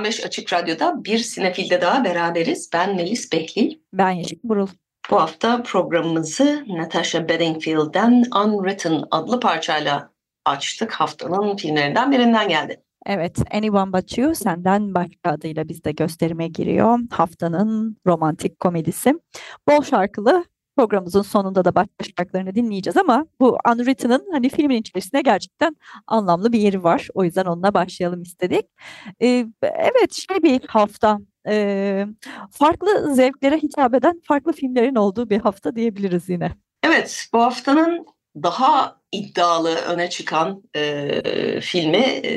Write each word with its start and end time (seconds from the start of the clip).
95 0.00 0.26
Açık 0.26 0.52
Radyo'da 0.52 1.04
bir 1.04 1.18
sinefilde 1.18 1.80
daha 1.80 2.04
beraberiz. 2.04 2.70
Ben 2.72 2.96
Melis 2.96 3.32
Behlil. 3.32 3.78
Ben 3.92 4.10
Yeşil 4.10 4.38
Burul. 4.44 4.66
Bu 5.10 5.20
hafta 5.20 5.62
programımızı 5.62 6.64
Natasha 6.68 7.28
Bedingfield'den 7.28 8.24
Unwritten 8.44 9.04
adlı 9.10 9.40
parçayla 9.40 10.10
açtık. 10.44 10.92
Haftanın 10.92 11.56
filmlerinden 11.56 12.12
birinden 12.12 12.48
geldi. 12.48 12.82
Evet, 13.06 13.38
Anyone 13.50 13.92
But 13.92 14.18
You 14.18 14.34
senden 14.34 14.94
başka 14.94 15.30
adıyla 15.30 15.68
bizde 15.68 15.92
gösterime 15.92 16.48
giriyor. 16.48 16.98
Haftanın 17.10 17.96
romantik 18.06 18.60
komedisi. 18.60 19.14
Bol 19.68 19.82
şarkılı 19.82 20.44
programımızın 20.80 21.22
sonunda 21.22 21.64
da 21.64 21.74
başka 21.74 22.04
şarkılarını 22.18 22.54
dinleyeceğiz 22.54 22.96
ama 22.96 23.26
bu 23.40 23.58
Unwritten'ın 23.72 24.26
hani 24.32 24.48
filmin 24.48 24.80
içerisinde 24.80 25.20
gerçekten 25.20 25.76
anlamlı 26.06 26.52
bir 26.52 26.58
yeri 26.58 26.84
var. 26.84 27.08
O 27.14 27.24
yüzden 27.24 27.44
onunla 27.44 27.74
başlayalım 27.74 28.22
istedik. 28.22 28.66
Ee, 29.22 29.46
evet 29.62 30.12
şey 30.12 30.42
bir 30.42 30.60
hafta 30.68 31.18
e, 31.48 32.06
farklı 32.50 33.14
zevklere 33.14 33.56
hitap 33.56 33.94
eden 33.94 34.20
farklı 34.24 34.52
filmlerin 34.52 34.94
olduğu 34.94 35.30
bir 35.30 35.38
hafta 35.38 35.76
diyebiliriz 35.76 36.28
yine. 36.28 36.50
Evet 36.82 37.28
bu 37.32 37.42
haftanın 37.42 38.06
daha 38.42 38.96
iddialı 39.12 39.74
öne 39.74 40.10
çıkan 40.10 40.62
e, 40.76 41.60
filmi 41.60 42.04
e, 42.24 42.32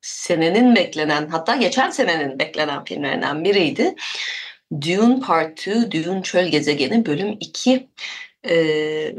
senenin 0.00 0.76
beklenen 0.76 1.28
hatta 1.28 1.56
geçen 1.56 1.90
senenin 1.90 2.38
beklenen 2.38 2.84
filmlerinden 2.84 3.44
biriydi. 3.44 3.94
Dune 4.72 5.20
Part 5.20 5.66
2, 5.66 5.92
Dune 5.92 6.22
Çöl 6.22 6.46
Gezegeni 6.48 7.06
bölüm 7.06 7.36
2 7.40 7.88
ee, 8.48 9.14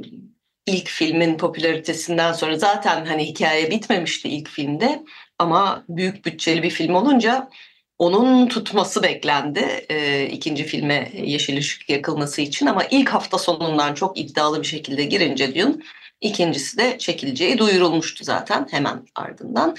ilk 0.67 0.87
filmin 0.87 1.37
popülaritesinden 1.37 2.33
sonra 2.33 2.57
zaten 2.57 3.05
hani 3.05 3.25
hikaye 3.25 3.71
bitmemişti 3.71 4.29
ilk 4.29 4.49
filmde 4.49 5.03
ama 5.39 5.85
büyük 5.89 6.25
bütçeli 6.25 6.63
bir 6.63 6.69
film 6.69 6.95
olunca 6.95 7.49
onun 7.97 8.47
tutması 8.47 9.03
beklendi 9.03 9.85
e, 9.89 10.25
ikinci 10.25 10.63
filme 10.63 11.11
yeşil 11.13 11.57
ışık 11.57 11.89
yakılması 11.89 12.41
için 12.41 12.65
ama 12.65 12.83
ilk 12.91 13.09
hafta 13.09 13.37
sonundan 13.37 13.93
çok 13.93 14.19
iddialı 14.19 14.61
bir 14.61 14.67
şekilde 14.67 15.03
girince 15.03 15.55
Dune 15.55 15.75
İkincisi 16.21 16.77
de 16.77 16.97
çekileceği 16.97 17.57
duyurulmuştu 17.57 18.23
zaten 18.23 18.67
hemen 18.71 19.07
ardından. 19.15 19.75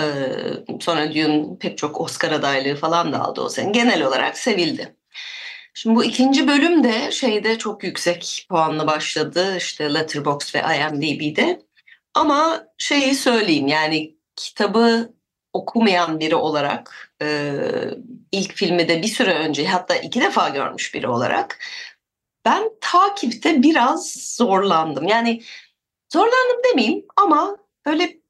Ee, 0.00 0.04
sonra 0.80 1.14
Dune 1.14 1.58
pek 1.60 1.78
çok 1.78 2.00
Oscar 2.00 2.32
adaylığı 2.32 2.76
falan 2.76 3.12
da 3.12 3.20
aldı 3.20 3.40
o 3.40 3.48
sene. 3.48 3.70
Genel 3.70 4.02
olarak 4.02 4.38
sevildi. 4.38 4.94
Şimdi 5.74 5.96
bu 5.96 6.04
ikinci 6.04 6.48
bölüm 6.48 6.84
de 6.84 7.10
şeyde 7.10 7.58
çok 7.58 7.84
yüksek 7.84 8.46
puanla 8.48 8.86
başladı. 8.86 9.56
İşte 9.56 9.94
Letterboxd 9.94 10.54
ve 10.54 10.58
IMDb'de. 10.76 11.62
Ama 12.14 12.66
şeyi 12.78 13.14
söyleyeyim 13.14 13.66
yani 13.66 14.16
kitabı 14.36 15.14
okumayan 15.52 16.20
biri 16.20 16.34
olarak 16.34 17.12
e, 17.22 17.52
ilk 18.32 18.54
filmi 18.54 18.88
de 18.88 19.02
bir 19.02 19.08
süre 19.08 19.34
önce 19.34 19.66
hatta 19.66 19.94
iki 19.96 20.20
defa 20.20 20.48
görmüş 20.48 20.94
biri 20.94 21.08
olarak 21.08 21.58
ben 22.44 22.70
takipte 22.80 23.62
biraz 23.62 24.12
zorlandım. 24.36 25.08
Yani 25.08 25.42
zorlandım 26.12 26.62
demeyeyim 26.70 27.06
ama 27.16 27.56
böyle 27.86 28.20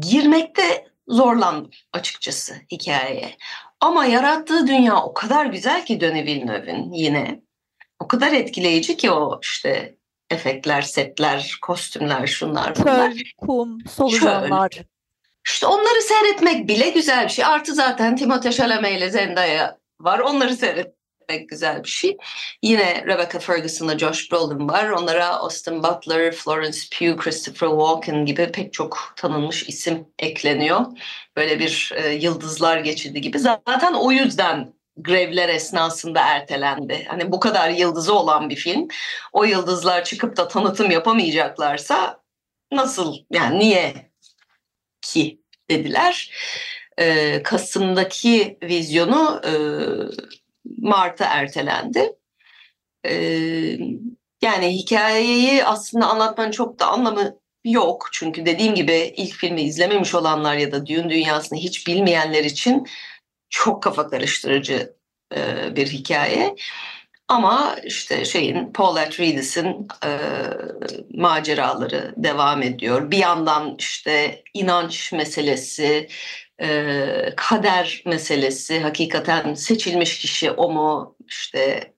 girmekte 0.00 0.86
zorlandım 1.08 1.70
açıkçası 1.92 2.54
hikayeye. 2.72 3.36
Ama 3.80 4.06
yarattığı 4.06 4.66
dünya 4.66 5.02
o 5.02 5.14
kadar 5.14 5.46
güzel 5.46 5.86
ki 5.86 6.00
Denis 6.00 6.26
Villeneuve'in 6.26 6.92
yine. 6.92 7.42
O 8.00 8.08
kadar 8.08 8.32
etkileyici 8.32 8.96
ki 8.96 9.10
o 9.10 9.40
işte 9.42 9.96
efektler, 10.30 10.82
setler, 10.82 11.58
kostümler, 11.62 12.26
şunlar 12.26 12.76
bunlar. 12.76 13.12
Çöl, 13.12 13.20
kum, 13.38 13.78
solucanlar. 13.88 14.70
İşte 15.46 15.66
onları 15.66 16.02
seyretmek 16.02 16.68
bile 16.68 16.90
güzel 16.90 17.24
bir 17.24 17.28
şey. 17.28 17.44
Artı 17.44 17.74
zaten 17.74 18.16
Timothée 18.16 18.52
Chalamet 18.52 18.98
ile 18.98 19.10
Zendaya 19.10 19.78
var. 20.00 20.18
Onları 20.18 20.56
seyret 20.56 20.94
pek 21.28 21.48
güzel 21.48 21.84
bir 21.84 21.88
şey. 21.88 22.16
Yine 22.62 23.04
Rebecca 23.06 23.38
Ferguson'la 23.38 23.98
Josh 23.98 24.32
Brolin 24.32 24.68
var. 24.68 24.88
Onlara 24.88 25.28
Austin 25.28 25.82
Butler, 25.82 26.32
Florence 26.32 26.78
Pugh, 26.98 27.16
Christopher 27.16 27.68
Walken 27.68 28.26
gibi 28.26 28.52
pek 28.52 28.72
çok 28.72 29.12
tanınmış 29.16 29.68
isim 29.68 30.06
ekleniyor. 30.18 30.80
Böyle 31.36 31.58
bir 31.58 31.92
e, 31.96 32.12
yıldızlar 32.12 32.78
geçidi 32.78 33.20
gibi. 33.20 33.38
Zaten 33.38 33.94
o 33.94 34.12
yüzden 34.12 34.74
grevler 34.96 35.48
esnasında 35.48 36.20
ertelendi. 36.20 37.04
Hani 37.08 37.32
bu 37.32 37.40
kadar 37.40 37.70
yıldızı 37.70 38.14
olan 38.14 38.50
bir 38.50 38.56
film. 38.56 38.88
O 39.32 39.44
yıldızlar 39.44 40.04
çıkıp 40.04 40.36
da 40.36 40.48
tanıtım 40.48 40.90
yapamayacaklarsa 40.90 42.22
nasıl 42.72 43.16
yani 43.30 43.58
niye 43.58 44.10
ki 45.02 45.40
dediler. 45.70 46.32
Ee, 46.98 47.42
Kasım'daki 47.42 48.58
vizyonu 48.62 49.40
e, 49.44 49.52
Mart'a 50.78 51.24
ertelendi. 51.24 52.12
Ee, 53.04 53.78
yani 54.42 54.68
hikayeyi 54.68 55.64
aslında 55.64 56.06
anlatmanın 56.06 56.50
çok 56.50 56.78
da 56.78 56.86
anlamı 56.86 57.38
yok. 57.64 58.08
Çünkü 58.12 58.46
dediğim 58.46 58.74
gibi 58.74 59.14
ilk 59.16 59.34
filmi 59.34 59.62
izlememiş 59.62 60.14
olanlar 60.14 60.56
ya 60.56 60.72
da 60.72 60.86
düğün 60.86 61.10
dünyasını 61.10 61.58
hiç 61.58 61.86
bilmeyenler 61.86 62.44
için 62.44 62.86
çok 63.50 63.82
kafa 63.82 64.08
karıştırıcı 64.08 64.96
e, 65.36 65.76
bir 65.76 65.86
hikaye. 65.86 66.56
Ama 67.28 67.76
işte 67.84 68.24
şeyin 68.24 68.72
Paul 68.72 68.96
Atreides'in 68.96 69.88
e, 70.04 70.10
maceraları 71.14 72.14
devam 72.16 72.62
ediyor. 72.62 73.10
Bir 73.10 73.18
yandan 73.18 73.76
işte 73.78 74.42
inanç 74.54 75.12
meselesi, 75.12 76.08
e, 76.62 77.32
kader 77.36 78.02
meselesi 78.06 78.80
hakikaten 78.80 79.54
seçilmiş 79.54 80.18
kişi 80.18 80.50
o 80.50 80.70
mu? 80.70 81.16
İşte 81.28 81.92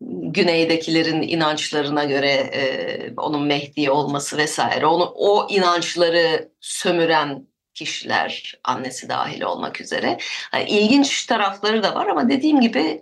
güneydekilerin 0.00 1.22
inançlarına 1.22 2.04
göre 2.04 2.30
e, 2.30 3.12
onun 3.16 3.42
Mehdi 3.42 3.90
olması 3.90 4.36
vesaire. 4.36 4.86
Onu 4.86 5.12
o 5.14 5.46
inançları 5.50 6.52
sömüren 6.60 7.46
kişiler 7.74 8.54
annesi 8.64 9.08
dahil 9.08 9.42
olmak 9.42 9.80
üzere. 9.80 10.18
Yani 10.54 10.70
ilginç 10.70 11.26
tarafları 11.26 11.82
da 11.82 11.94
var 11.94 12.06
ama 12.06 12.28
dediğim 12.28 12.60
gibi 12.60 13.00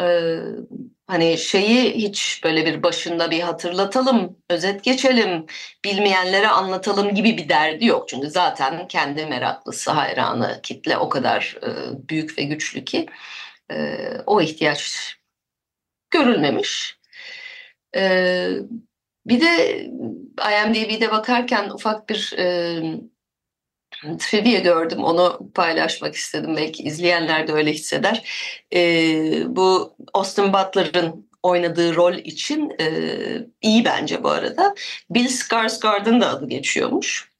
e, 0.00 0.38
hani 1.06 1.38
şeyi 1.38 1.94
hiç 1.94 2.40
böyle 2.44 2.66
bir 2.66 2.82
başında 2.82 3.30
bir 3.30 3.40
hatırlatalım, 3.40 4.36
özet 4.50 4.84
geçelim, 4.84 5.46
bilmeyenlere 5.84 6.48
anlatalım 6.48 7.14
gibi 7.14 7.36
bir 7.36 7.48
derdi 7.48 7.86
yok. 7.86 8.08
Çünkü 8.08 8.30
zaten 8.30 8.88
kendi 8.88 9.26
meraklısı, 9.26 9.90
hayranı, 9.90 10.60
kitle 10.62 10.96
o 10.96 11.08
kadar 11.08 11.56
e, 11.62 11.68
büyük 12.08 12.38
ve 12.38 12.42
güçlü 12.42 12.84
ki 12.84 13.06
e, 13.72 13.98
o 14.26 14.40
ihtiyaç 14.40 15.16
görülmemiş. 16.10 16.98
E, 17.96 18.48
bir 19.26 19.40
de 19.40 19.84
IMDb'de 20.66 21.10
bakarken 21.10 21.70
ufak 21.70 22.08
bir 22.08 22.34
e, 22.38 22.82
trivia 24.18 24.60
gördüm 24.60 25.04
onu 25.04 25.50
paylaşmak 25.54 26.14
istedim 26.14 26.56
belki 26.56 26.82
izleyenler 26.82 27.48
de 27.48 27.52
öyle 27.52 27.72
hisseder. 27.72 28.28
Ee, 28.74 29.56
bu 29.56 29.96
Austin 30.14 30.52
Butler'ın 30.52 31.28
oynadığı 31.42 31.96
rol 31.96 32.14
için 32.14 32.72
e, 32.80 32.86
iyi 33.62 33.84
bence 33.84 34.24
bu 34.24 34.30
arada. 34.30 34.74
Bill 35.10 35.28
Skarsgård'ın 35.28 36.20
da 36.20 36.28
adı 36.28 36.48
geçiyormuş. 36.48 37.32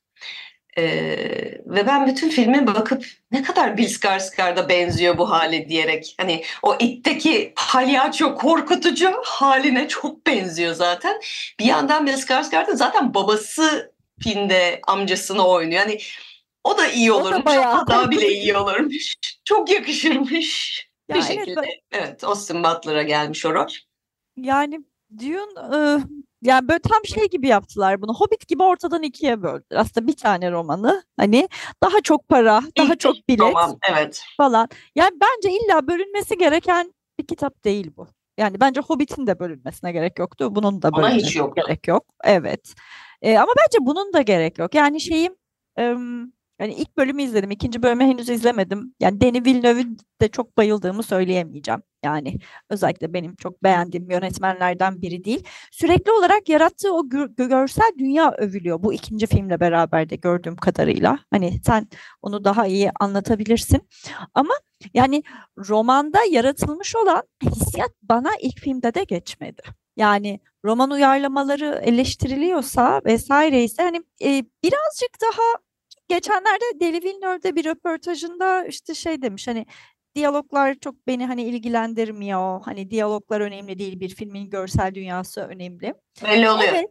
Ee, 0.79 0.85
ve 1.67 1.87
ben 1.87 2.06
bütün 2.06 2.29
filme 2.29 2.67
bakıp 2.67 3.06
ne 3.32 3.43
kadar 3.43 3.76
Bill 3.76 3.88
Skarsgård'a 3.88 4.69
benziyor 4.69 5.19
bu 5.19 5.31
hali 5.31 5.69
diyerek 5.69 6.14
hani 6.19 6.44
o 6.62 6.76
itteki 6.79 7.53
palyaço 7.56 8.35
korkutucu 8.35 9.12
haline 9.25 9.88
çok 9.88 10.26
benziyor 10.26 10.75
zaten. 10.75 11.20
Bir 11.59 11.64
yandan 11.64 12.06
Bill 12.06 12.12
Skarsgård'ın 12.12 12.76
zaten 12.76 13.14
babası 13.14 13.93
filmde 14.23 14.81
amcasını 14.87 15.47
oynuyor. 15.47 15.81
Yani 15.81 15.99
o 16.64 16.79
da 16.79 16.87
iyi 16.87 17.12
olurmuş. 17.12 17.44
Bayağı... 17.44 17.87
Daha 17.87 18.11
bile 18.11 18.32
iyi 18.32 18.56
olurmuş. 18.56 19.14
Çok 19.44 19.70
yakışırmış. 19.70 20.82
Ya 21.09 21.17
bir 21.17 21.20
evet, 21.20 21.32
şekilde. 21.32 21.61
Ben... 21.62 21.99
Evet 21.99 22.25
Austin 22.25 22.64
Butler'a 22.64 23.03
gelmiş 23.03 23.47
o 23.47 23.55
rol. 23.55 23.69
Yani 24.37 24.81
Dune 25.19 25.76
e, 25.76 25.99
Yani 26.43 26.69
böyle 26.69 26.79
tam 26.79 27.05
şey 27.05 27.29
gibi 27.31 27.49
yaptılar 27.49 28.03
bunu. 28.03 28.14
Hobbit 28.14 28.49
gibi 28.49 28.62
ortadan 28.62 29.03
ikiye 29.03 29.43
böldüler. 29.43 29.81
Aslında 29.81 30.06
bir 30.06 30.17
tane 30.17 30.50
romanı. 30.50 31.03
Hani 31.17 31.49
daha 31.82 32.00
çok 32.00 32.29
para, 32.29 32.62
daha 32.79 32.93
İlk 32.93 33.00
çok 33.00 33.29
bilet 33.29 33.41
Roman, 33.41 33.79
evet. 33.91 34.25
falan. 34.37 34.69
Yani 34.94 35.11
bence 35.20 35.59
illa 35.59 35.87
bölünmesi 35.87 36.38
gereken 36.38 36.94
bir 37.19 37.26
kitap 37.26 37.64
değil 37.64 37.91
bu. 37.97 38.09
Yani 38.38 38.61
bence 38.61 38.81
Hobbit'in 38.81 39.26
de 39.26 39.38
bölünmesine 39.38 39.93
gerek 39.93 40.19
yoktu. 40.19 40.55
Bunun 40.55 40.82
da 40.82 40.88
Ona 40.88 41.09
hiç 41.09 41.12
bölünmesine 41.12 41.43
yoktu. 41.43 41.62
gerek 41.67 41.88
yok. 41.88 42.05
Evet. 42.25 42.75
Ee, 43.23 43.38
ama 43.38 43.53
bence 43.59 43.79
bunun 43.81 44.12
da 44.12 44.23
gerek 44.23 44.59
yok. 44.59 44.75
Yani 44.75 45.00
şeyim 45.00 45.37
em, 45.76 46.32
yani 46.62 46.75
ilk 46.75 46.97
bölümü 46.97 47.23
izledim. 47.23 47.50
ikinci 47.50 47.82
bölümü 47.82 48.05
henüz 48.05 48.29
izlemedim. 48.29 48.94
Yani 49.00 49.20
Denis 49.20 49.47
Villeneuve'ün 49.47 49.97
de 50.20 50.29
çok 50.29 50.56
bayıldığımı 50.56 51.03
söyleyemeyeceğim. 51.03 51.82
Yani 52.05 52.38
özellikle 52.70 53.12
benim 53.12 53.37
çok 53.37 53.62
beğendiğim 53.62 54.11
yönetmenlerden 54.11 55.03
biri 55.03 55.25
değil. 55.25 55.44
Sürekli 55.73 56.12
olarak 56.12 56.49
yarattığı 56.49 56.94
o 56.94 57.00
gö- 57.00 57.49
görsel 57.49 57.93
dünya 57.99 58.32
övülüyor. 58.38 58.82
Bu 58.82 58.93
ikinci 58.94 59.26
filmle 59.26 59.61
beraber 59.61 60.11
de 60.11 60.17
gördüğüm 60.17 60.56
kadarıyla. 60.56 61.19
Hani 61.31 61.61
sen 61.67 61.88
onu 62.23 62.44
daha 62.44 62.67
iyi 62.67 62.91
anlatabilirsin. 63.00 63.88
Ama 64.35 64.55
yani 64.94 65.23
romanda 65.59 66.19
yaratılmış 66.31 66.97
olan 66.97 67.23
hissiyat 67.43 67.91
bana 68.03 68.31
ilk 68.41 68.59
filmde 68.61 68.94
de 68.94 69.05
geçmedi. 69.05 69.62
Yani 69.97 70.41
roman 70.64 70.91
uyarlamaları 70.91 71.81
eleştiriliyorsa 71.85 73.00
vesaire 73.05 73.64
ise 73.64 73.82
hani 73.82 73.97
e, 74.23 74.44
birazcık 74.64 75.11
daha 75.23 75.71
geçenlerde 76.14 76.64
Denis 76.81 77.05
Villeneuve'de 77.05 77.56
bir 77.56 77.64
röportajında 77.64 78.64
işte 78.64 78.94
şey 78.94 79.23
demiş 79.23 79.49
hani 79.49 79.67
diyaloglar 80.14 80.75
çok 80.75 81.06
beni 81.06 81.26
hani 81.26 81.43
ilgilendirmiyor. 81.43 82.62
Hani 82.62 82.91
diyaloglar 82.91 83.41
önemli 83.41 83.79
değil 83.79 84.00
bir 84.00 84.14
filmin 84.14 84.50
görsel 84.50 84.94
dünyası 84.94 85.41
önemli. 85.41 85.94
Belli 86.25 86.50
oluyor. 86.50 86.73
Evet. 86.73 86.91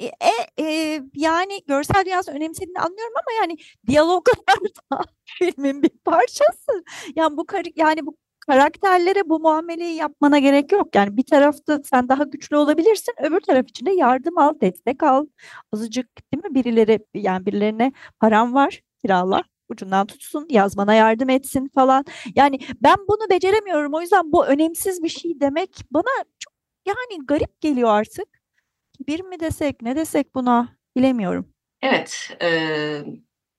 E, 0.00 0.06
e, 0.06 0.64
e, 0.66 1.02
yani 1.14 1.62
görsel 1.66 2.04
dünyası 2.04 2.32
önemsediğini 2.32 2.78
anlıyorum 2.78 3.14
ama 3.14 3.40
yani 3.40 3.56
diyaloglar 3.86 4.58
da 4.92 5.00
filmin 5.24 5.82
bir 5.82 5.90
parçası. 6.04 6.84
Yani 7.16 7.36
bu 7.36 7.46
yani 7.76 8.06
bu 8.06 8.16
karakterlere 8.48 9.28
bu 9.28 9.40
muameleyi 9.40 9.94
yapmana 9.94 10.38
gerek 10.38 10.72
yok. 10.72 10.94
Yani 10.94 11.16
bir 11.16 11.22
tarafta 11.22 11.80
sen 11.84 12.08
daha 12.08 12.24
güçlü 12.24 12.56
olabilirsin, 12.56 13.14
öbür 13.22 13.40
taraf 13.40 13.68
için 13.68 13.86
de 13.86 13.90
yardım 13.92 14.38
al, 14.38 14.60
destek 14.60 15.02
al. 15.02 15.26
Azıcık 15.72 16.08
değil 16.32 16.44
mi? 16.44 16.54
Birileri 16.54 16.98
yani 17.14 17.46
birilerine 17.46 17.92
param 18.20 18.54
var, 18.54 18.82
kirala, 19.02 19.42
ucundan 19.68 20.06
tutsun, 20.06 20.46
yazmana 20.50 20.94
yardım 20.94 21.30
etsin 21.30 21.70
falan. 21.74 22.04
Yani 22.34 22.58
ben 22.82 22.96
bunu 23.08 23.30
beceremiyorum. 23.30 23.94
O 23.94 24.00
yüzden 24.00 24.32
bu 24.32 24.46
önemsiz 24.46 25.02
bir 25.02 25.08
şey 25.08 25.40
demek 25.40 25.80
bana 25.90 26.24
çok 26.38 26.54
yani 26.86 27.26
garip 27.26 27.60
geliyor 27.60 27.90
artık. 27.90 28.28
Bir 29.08 29.20
mi 29.20 29.40
desek, 29.40 29.82
ne 29.82 29.96
desek 29.96 30.34
buna 30.34 30.68
bilemiyorum. 30.96 31.52
Evet. 31.82 32.36
e, 32.42 32.48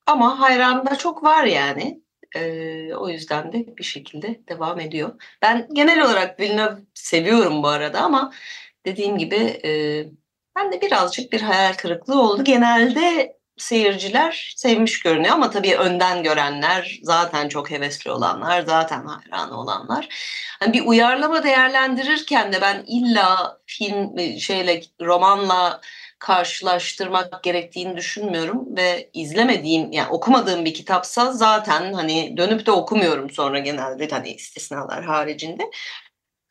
ama 0.06 0.40
hayran 0.40 0.86
da 0.86 0.96
çok 0.96 1.24
var 1.24 1.44
yani. 1.44 2.02
E, 2.36 2.96
o 2.96 3.10
yüzden 3.10 3.54
de 3.54 3.78
bir 3.78 3.84
şekilde 3.84 4.40
devam 4.50 4.80
ediyor. 4.80 5.22
Ben 5.42 5.68
genel 5.74 6.06
olarak 6.06 6.40
Villeneuve 6.40 6.78
seviyorum 6.94 7.64
bu 7.64 7.68
arada 7.68 8.02
ama 8.02 8.34
dediğim 8.86 9.18
gibi 9.18 9.36
e, 9.66 10.04
ben 10.56 10.72
de 10.72 10.82
birazcık 10.82 11.32
bir 11.34 11.42
hayal 11.42 11.74
kırıklığı 11.74 12.22
oldu. 12.22 12.44
Genelde 12.44 13.38
seyirciler 13.58 14.54
sevmiş 14.56 15.00
görünüyor 15.00 15.34
ama 15.34 15.50
tabii 15.50 15.76
önden 15.76 16.24
görenler, 16.24 17.00
zaten 17.04 17.50
çok 17.50 17.72
hevesli 17.72 18.12
olanlar, 18.12 18.62
zaten 18.62 19.06
hayranı 19.06 19.60
olanlar. 19.60 20.08
Hani 20.60 20.74
bir 20.74 20.86
uyarlama 20.86 21.44
değerlendirirken 21.44 22.54
de 22.54 22.62
ben 22.62 22.84
illa 22.88 23.58
film 23.66 24.20
şeyle 24.40 24.82
romanla 25.02 25.82
karşılaştırmak 26.20 27.44
gerektiğini 27.44 27.98
düşünmüyorum 27.98 28.78
ve 28.78 29.10
izlemediğim 29.14 29.92
yani 29.92 30.10
okumadığım 30.10 30.66
bir 30.66 30.74
kitapsa 30.74 31.32
zaten 31.32 31.94
hani 31.94 32.38
dönüp 32.38 32.66
de 32.66 32.72
okumuyorum 32.72 33.30
sonra 33.30 33.60
genelde 33.60 34.08
hani 34.10 34.30
istisnalar 34.30 35.04
haricinde. 35.04 35.64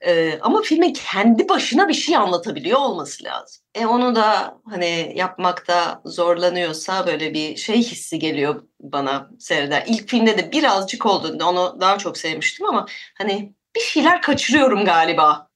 Ee, 0.01 0.39
ama 0.41 0.63
filmin 0.63 0.93
kendi 0.93 1.49
başına 1.49 1.89
bir 1.89 1.95
şey 1.95 2.17
anlatabiliyor 2.17 2.81
olması 2.81 3.25
lazım. 3.25 3.63
E 3.75 3.87
onu 3.87 4.15
da 4.15 4.59
hani 4.71 5.13
yapmakta 5.17 6.03
zorlanıyorsa 6.05 7.07
böyle 7.07 7.35
bir 7.35 7.57
şey 7.57 7.77
hissi 7.79 8.19
geliyor 8.19 8.63
bana 8.81 9.31
seyreder. 9.39 9.85
İlk 9.87 10.09
filmde 10.09 10.39
de 10.39 10.53
birazcık 10.53 11.07
oldu. 11.07 11.45
Onu 11.45 11.81
daha 11.81 11.99
çok 11.99 12.19
sevmiştim 12.19 12.67
ama 12.67 12.87
hani 13.19 13.55
bir 13.77 13.81
şeyler 13.81 14.23
kaçırıyorum 14.23 14.85
galiba 14.85 15.49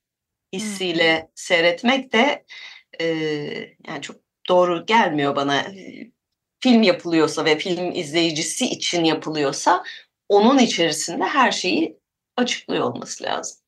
hissiyle 0.53 1.31
seyretmek 1.35 2.13
de 2.13 2.45
e, 3.01 3.07
yani 3.87 4.03
çok 4.03 4.17
doğru 4.49 4.87
gelmiyor 4.87 5.37
bana. 5.37 5.65
Film 6.61 6.83
yapılıyorsa 6.83 7.45
ve 7.45 7.59
film 7.59 7.93
izleyicisi 7.93 8.67
için 8.67 9.05
yapılıyorsa 9.05 9.85
onun 10.29 10.59
içerisinde 10.59 11.25
her 11.25 11.53
şeyi 11.53 11.99
açıklıyor 12.37 12.85
olması 12.85 13.25
lazım. 13.25 13.61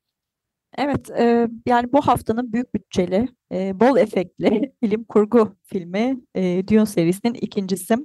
Evet, 0.78 1.10
e, 1.10 1.48
yani 1.66 1.92
bu 1.92 2.00
haftanın 2.00 2.52
büyük 2.52 2.74
bütçeli, 2.74 3.28
e, 3.52 3.80
bol 3.80 3.96
efektli 3.96 4.72
bilim 4.82 5.04
kurgu 5.04 5.56
filmi 5.64 6.20
e, 6.34 6.68
Dune 6.68 6.86
serisinin 6.86 7.34
ikincisi. 7.34 7.96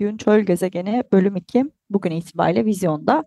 Dune 0.00 0.16
Çöl 0.16 0.40
Gezegeni 0.40 1.02
bölüm 1.12 1.36
2 1.36 1.64
bugün 1.90 2.10
itibariyle 2.10 2.64
vizyonda. 2.64 3.24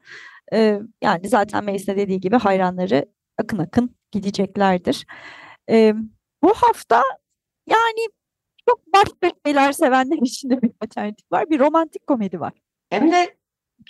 E, 0.53 0.79
yani 1.03 1.29
zaten 1.29 1.63
Melis'in 1.63 1.97
dediği 1.97 2.19
gibi 2.19 2.35
hayranları 2.35 3.05
akın 3.37 3.57
akın 3.57 3.95
gideceklerdir. 4.11 5.05
E, 5.69 5.93
bu 6.43 6.53
hafta 6.53 7.03
yani 7.67 8.07
çok 8.69 8.93
başka 8.93 9.37
şeyler 9.45 9.71
sevenler 9.71 10.17
için 10.17 10.49
de 10.49 10.61
bir 10.61 10.71
alternatif 10.85 11.31
var. 11.31 11.49
Bir 11.49 11.59
romantik 11.59 12.07
komedi 12.07 12.39
var. 12.39 12.53
Hem 12.89 13.11
de 13.11 13.35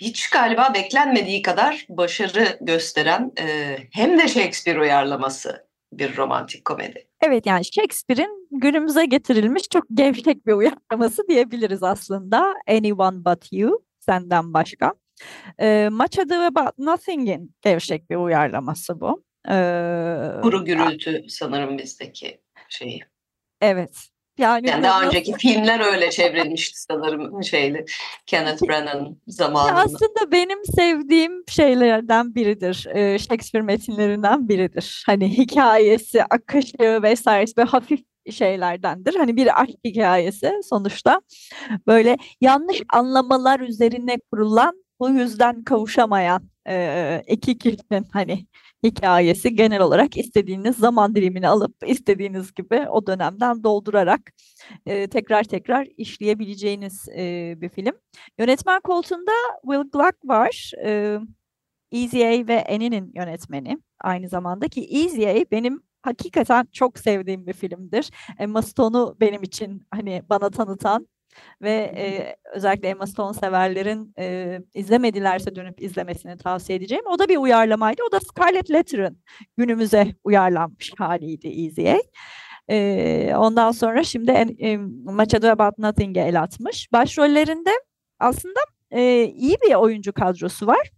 hiç 0.00 0.30
galiba 0.30 0.74
beklenmediği 0.74 1.42
kadar 1.42 1.86
başarı 1.88 2.58
gösteren 2.60 3.32
e, 3.40 3.76
hem 3.92 4.18
de 4.18 4.28
Shakespeare 4.28 4.80
uyarlaması 4.80 5.66
bir 5.92 6.16
romantik 6.16 6.64
komedi. 6.64 7.06
Evet 7.20 7.46
yani 7.46 7.64
Shakespeare'in 7.64 8.48
günümüze 8.50 9.04
getirilmiş 9.04 9.68
çok 9.72 9.84
gevşek 9.94 10.46
bir 10.46 10.52
uyarlaması 10.52 11.28
diyebiliriz 11.28 11.82
aslında. 11.82 12.54
Anyone 12.68 13.24
But 13.24 13.52
You, 13.52 13.84
senden 14.00 14.54
başka. 14.54 14.94
E, 15.60 15.88
Much 15.92 16.18
Ado 16.18 16.34
About 16.34 16.78
Nothing'in 16.78 17.54
gevşek 17.62 18.10
bir 18.10 18.16
uyarlaması 18.16 19.00
bu. 19.00 19.24
E, 19.48 19.54
Kuru 20.42 20.64
gürültü 20.64 21.24
sanırım 21.28 21.78
bizdeki 21.78 22.40
şeyi. 22.68 23.00
Evet. 23.60 24.08
Yani, 24.38 24.68
Yani 24.70 24.82
daha 24.82 24.96
nasıl- 24.98 25.06
önceki 25.06 25.32
filmler 25.38 25.80
öyle 25.92 26.10
çevrilmişti 26.10 26.80
sanırım 26.82 27.44
şeyli 27.44 27.84
Kenneth 28.26 28.62
Branagh 28.68 29.04
Ya 29.06 29.14
zamanında. 29.26 29.74
aslında 29.82 30.32
benim 30.32 30.64
sevdiğim 30.64 31.32
şeylerden 31.48 32.34
biridir. 32.34 32.86
e, 32.94 33.18
Shakespeare 33.18 33.64
metinlerinden 33.64 34.48
biridir. 34.48 35.02
Hani 35.06 35.38
hikayesi, 35.38 36.24
akışı 36.24 37.02
vesairesi 37.02 37.56
böyle 37.56 37.68
hafif 37.68 38.00
şeylerdendir. 38.30 39.14
Hani 39.14 39.36
bir 39.36 39.62
aşk 39.62 39.74
hikayesi 39.84 40.52
sonuçta. 40.68 41.20
Böyle 41.86 42.16
yanlış 42.40 42.82
anlamalar 42.92 43.60
üzerine 43.60 44.16
kurulan, 44.32 44.84
bu 45.00 45.10
yüzden 45.10 45.64
kavuşamayan 45.64 46.42
e, 46.68 47.22
iki 47.28 47.58
kişinin 47.58 48.06
hani 48.12 48.46
hikayesi 48.84 49.54
genel 49.54 49.80
olarak 49.80 50.16
istediğiniz 50.16 50.76
zaman 50.76 51.14
dilimini 51.14 51.48
alıp 51.48 51.74
istediğiniz 51.86 52.54
gibi 52.54 52.86
o 52.88 53.06
dönemden 53.06 53.64
doldurarak 53.64 54.20
e, 54.86 55.06
tekrar 55.06 55.44
tekrar 55.44 55.86
işleyebileceğiniz 55.96 57.08
e, 57.08 57.54
bir 57.60 57.68
film. 57.68 57.92
Yönetmen 58.38 58.80
koltuğunda 58.80 59.32
Will 59.62 59.90
Gluck 59.90 60.16
var. 60.24 60.72
E, 60.84 61.18
Easy 61.92 62.24
A 62.24 62.48
ve 62.48 62.64
Annie'nin 62.68 63.12
yönetmeni 63.14 63.78
aynı 64.00 64.28
zamanda 64.28 64.68
ki 64.68 64.88
Easy 64.90 65.28
A 65.28 65.34
benim 65.50 65.82
hakikaten 66.02 66.68
çok 66.72 66.98
sevdiğim 66.98 67.46
bir 67.46 67.52
filmdir. 67.52 68.10
Emma 68.38 68.62
Stone'u 68.62 69.16
benim 69.20 69.42
için 69.42 69.82
hani 69.90 70.22
bana 70.30 70.50
tanıtan 70.50 71.08
ve 71.62 71.70
e, 71.96 72.36
özellikle 72.54 72.88
Emma 72.88 73.06
Stone 73.06 73.34
severlerin 73.34 74.14
e, 74.18 74.58
izlemedilerse 74.74 75.56
dönüp 75.56 75.82
izlemesini 75.82 76.36
tavsiye 76.36 76.78
edeceğim. 76.78 77.04
O 77.06 77.18
da 77.18 77.28
bir 77.28 77.36
uyarlamaydı. 77.36 78.02
O 78.08 78.12
da 78.12 78.20
Scarlett 78.20 78.70
Letter'ın 78.70 79.22
günümüze 79.56 80.14
uyarlanmış 80.24 80.92
haliydi 80.98 81.48
Easy 81.48 81.90
A. 81.90 81.98
E, 82.68 83.34
ondan 83.36 83.72
sonra 83.72 84.04
şimdi 84.04 84.30
en, 84.30 84.56
e, 84.58 84.76
Machado 85.04 85.48
About 85.48 85.78
Nothing'e 85.78 86.20
el 86.20 86.42
atmış. 86.42 86.92
Başrollerinde 86.92 87.70
aslında 88.18 88.60
e, 88.90 89.24
iyi 89.24 89.56
bir 89.62 89.74
oyuncu 89.74 90.12
kadrosu 90.12 90.66
var. 90.66 90.90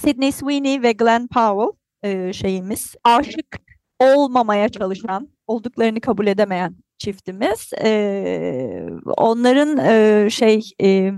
Sydney 0.00 0.32
Sweeney 0.32 0.82
ve 0.82 0.92
Glenn 0.92 1.26
Powell 1.26 1.78
e, 2.02 2.32
şeyimiz 2.32 2.94
aşık 3.04 3.56
olmamaya 3.98 4.68
çalışan, 4.68 5.28
olduklarını 5.46 6.00
kabul 6.00 6.26
edemeyen 6.26 6.76
çiftimiz. 6.98 7.72
E, 7.84 8.86
onların 9.16 9.78
e, 9.78 10.30
şey 10.30 10.70
e, 10.82 11.12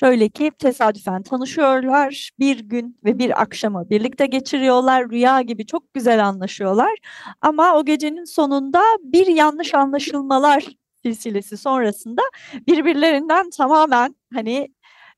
Şöyle 0.00 0.28
ki 0.28 0.50
tesadüfen 0.58 1.22
tanışıyorlar. 1.22 2.30
Bir 2.38 2.60
gün 2.60 2.96
ve 3.04 3.18
bir 3.18 3.42
akşamı 3.42 3.90
birlikte 3.90 4.26
geçiriyorlar. 4.26 5.10
Rüya 5.10 5.42
gibi 5.42 5.66
çok 5.66 5.94
güzel 5.94 6.26
anlaşıyorlar. 6.26 6.98
Ama 7.40 7.76
o 7.76 7.84
gecenin 7.84 8.24
sonunda 8.24 8.82
bir 9.02 9.26
yanlış 9.26 9.74
anlaşılmalar 9.74 10.66
silsilesi 11.04 11.56
sonrasında 11.56 12.22
birbirlerinden 12.66 13.50
tamamen 13.50 14.16
hani 14.34 14.68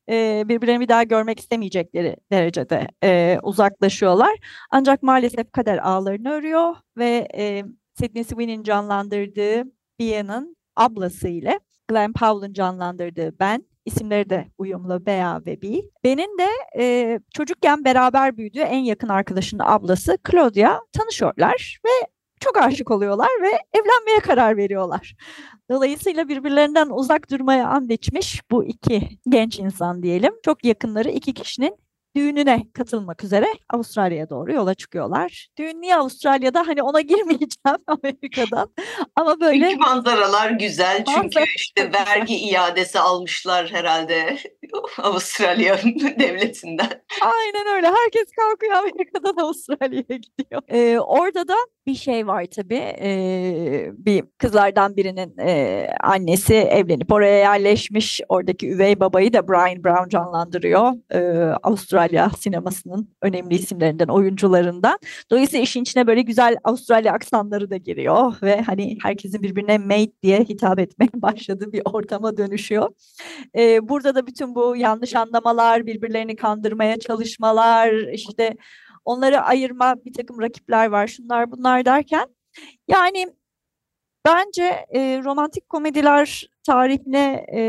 e, 0.09 0.45
birbirlerini 0.49 0.81
bir 0.81 0.89
daha 0.89 1.03
görmek 1.03 1.41
istemeyecekleri 1.41 2.17
derecede 2.33 2.89
e, 3.05 3.39
uzaklaşıyorlar. 3.43 4.37
Ancak 4.71 5.03
maalesef 5.03 5.53
kader 5.53 5.79
ağlarını 5.79 6.31
örüyor 6.31 6.77
ve 6.97 7.29
e, 7.35 7.65
Sidney 7.95 8.25
Sweeney'in 8.25 8.63
canlandırdığı 8.63 9.65
Bia'nın 9.99 10.57
ablası 10.77 11.29
ile 11.29 11.61
Glenn 11.89 12.13
Powell'ın 12.13 12.53
canlandırdığı 12.53 13.39
Ben 13.41 13.65
isimleri 13.85 14.31
de 14.31 14.49
uyumlu 14.59 15.07
Bea 15.07 15.41
ve 15.47 15.63
Bee. 15.63 15.83
Ben'in 16.05 16.39
de 16.39 16.49
e, 16.79 17.19
çocukken 17.35 17.85
beraber 17.85 18.37
büyüdüğü 18.37 18.61
en 18.61 18.79
yakın 18.79 19.09
arkadaşının 19.09 19.63
ablası 19.67 20.19
Claudia 20.31 20.81
tanışıyorlar 20.93 21.79
ve 21.85 22.09
çok 22.41 22.57
aşık 22.57 22.91
oluyorlar 22.91 23.29
ve 23.43 23.49
evlenmeye 23.49 24.21
karar 24.21 24.57
veriyorlar. 24.57 25.15
Dolayısıyla 25.71 26.29
birbirlerinden 26.29 26.89
uzak 26.91 27.31
durmaya 27.31 27.69
and 27.69 27.91
içmiş 27.91 28.43
bu 28.51 28.65
iki 28.65 29.09
genç 29.29 29.59
insan 29.59 30.03
diyelim. 30.03 30.33
Çok 30.45 30.65
yakınları 30.65 31.11
iki 31.11 31.35
kişinin 31.35 31.77
düğününe 32.17 32.63
katılmak 32.75 33.25
üzere 33.25 33.47
Avustralya'ya 33.71 34.31
doğru 34.31 34.53
yola 34.53 34.75
çıkıyorlar. 34.75 35.49
Düğün 35.59 35.81
niye 35.81 35.97
Avustralya'da? 35.97 36.67
Hani 36.67 36.83
ona 36.83 37.01
girmeyeceğim 37.11 37.79
Amerika'dan. 37.87 38.75
Ama 39.17 39.41
böyle... 39.41 39.71
Çünkü 39.71 39.77
manzaralar 39.77 40.51
güzel. 40.51 40.97
Çünkü 41.05 41.21
Manzara 41.21 41.45
işte 41.57 41.93
vergi 41.93 42.37
iadesi 42.37 42.99
almışlar 42.99 43.73
herhalde 43.73 44.39
Avustralya 45.03 45.79
devletinden. 46.19 46.89
Aynen 47.23 47.77
öyle. 47.77 47.87
Herkes 47.87 48.33
kalkıyor 48.37 48.73
Amerika'dan 48.73 49.37
Avustralya'ya 49.45 50.17
gidiyor. 50.17 50.63
Ee, 50.69 50.99
orada 50.99 51.49
da 51.49 51.55
bir 51.87 51.95
şey 51.95 52.27
var 52.27 52.47
tabii. 52.57 52.95
Ee, 53.01 53.91
bir 53.93 54.25
kızlardan 54.39 54.97
birinin 54.97 55.39
e, 55.39 55.87
annesi 56.01 56.55
evlenip 56.55 57.13
oraya 57.13 57.39
yerleşmiş. 57.39 58.21
Oradaki 58.29 58.71
üvey 58.71 59.01
babayı 59.01 59.33
da 59.33 59.49
Brian 59.49 59.85
Brown 59.85 60.09
canlandırıyor. 60.09 60.93
Ee, 61.15 61.19
Avustralya 61.63 62.31
sinemasının 62.39 63.09
önemli 63.23 63.55
isimlerinden, 63.55 64.09
oyuncularından. 64.09 64.99
Dolayısıyla 65.31 65.63
işin 65.63 65.83
içine 65.83 66.07
böyle 66.07 66.23
güzel 66.23 66.57
Avustralya 66.65 67.13
aksanları 67.13 67.71
da 67.71 67.77
giriyor 67.77 68.35
ve 68.43 68.61
hani 68.61 68.99
herkesin 69.03 69.43
birbirine 69.43 69.79
mate 69.79 70.23
diye 70.23 70.41
hitap 70.41 70.79
etmeye 70.79 71.09
başladığı 71.15 71.73
bir 71.73 71.83
ortama 71.85 72.37
dönüşüyor. 72.37 72.89
Ee, 73.57 73.89
burada 73.89 74.15
da 74.15 74.27
bütün 74.27 74.55
bu 74.55 74.58
yanlış 74.77 75.17
anlamalar, 75.17 75.87
birbirlerini 75.87 76.37
kandırmaya 76.37 76.99
çalışmalar, 76.99 77.93
işte 78.13 78.57
onları 79.05 79.41
ayırma 79.41 80.05
bir 80.05 80.13
takım 80.13 80.41
rakipler 80.41 80.87
var, 80.87 81.07
şunlar 81.07 81.51
bunlar 81.51 81.85
derken 81.85 82.27
yani 82.89 83.27
bence 84.27 84.87
e, 84.95 85.21
romantik 85.25 85.69
komediler 85.69 86.49
tarihine 86.67 87.47
e, 87.55 87.61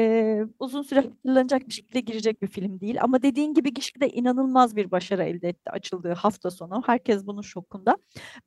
uzun 0.59 0.81
süre 0.81 0.99
hatırlanacak 0.99 1.67
bir 1.67 1.73
şekilde 1.73 1.99
girecek 1.99 2.41
bir 2.41 2.47
film 2.47 2.79
değil. 2.79 2.97
Ama 3.01 3.21
dediğin 3.21 3.53
gibi 3.53 3.73
Gişki'de 3.73 4.09
inanılmaz 4.09 4.75
bir 4.75 4.91
başarı 4.91 5.23
elde 5.23 5.49
etti 5.49 5.71
açıldığı 5.71 6.13
hafta 6.13 6.51
sonu. 6.51 6.83
Herkes 6.85 7.25
bunun 7.25 7.41
şokunda. 7.41 7.97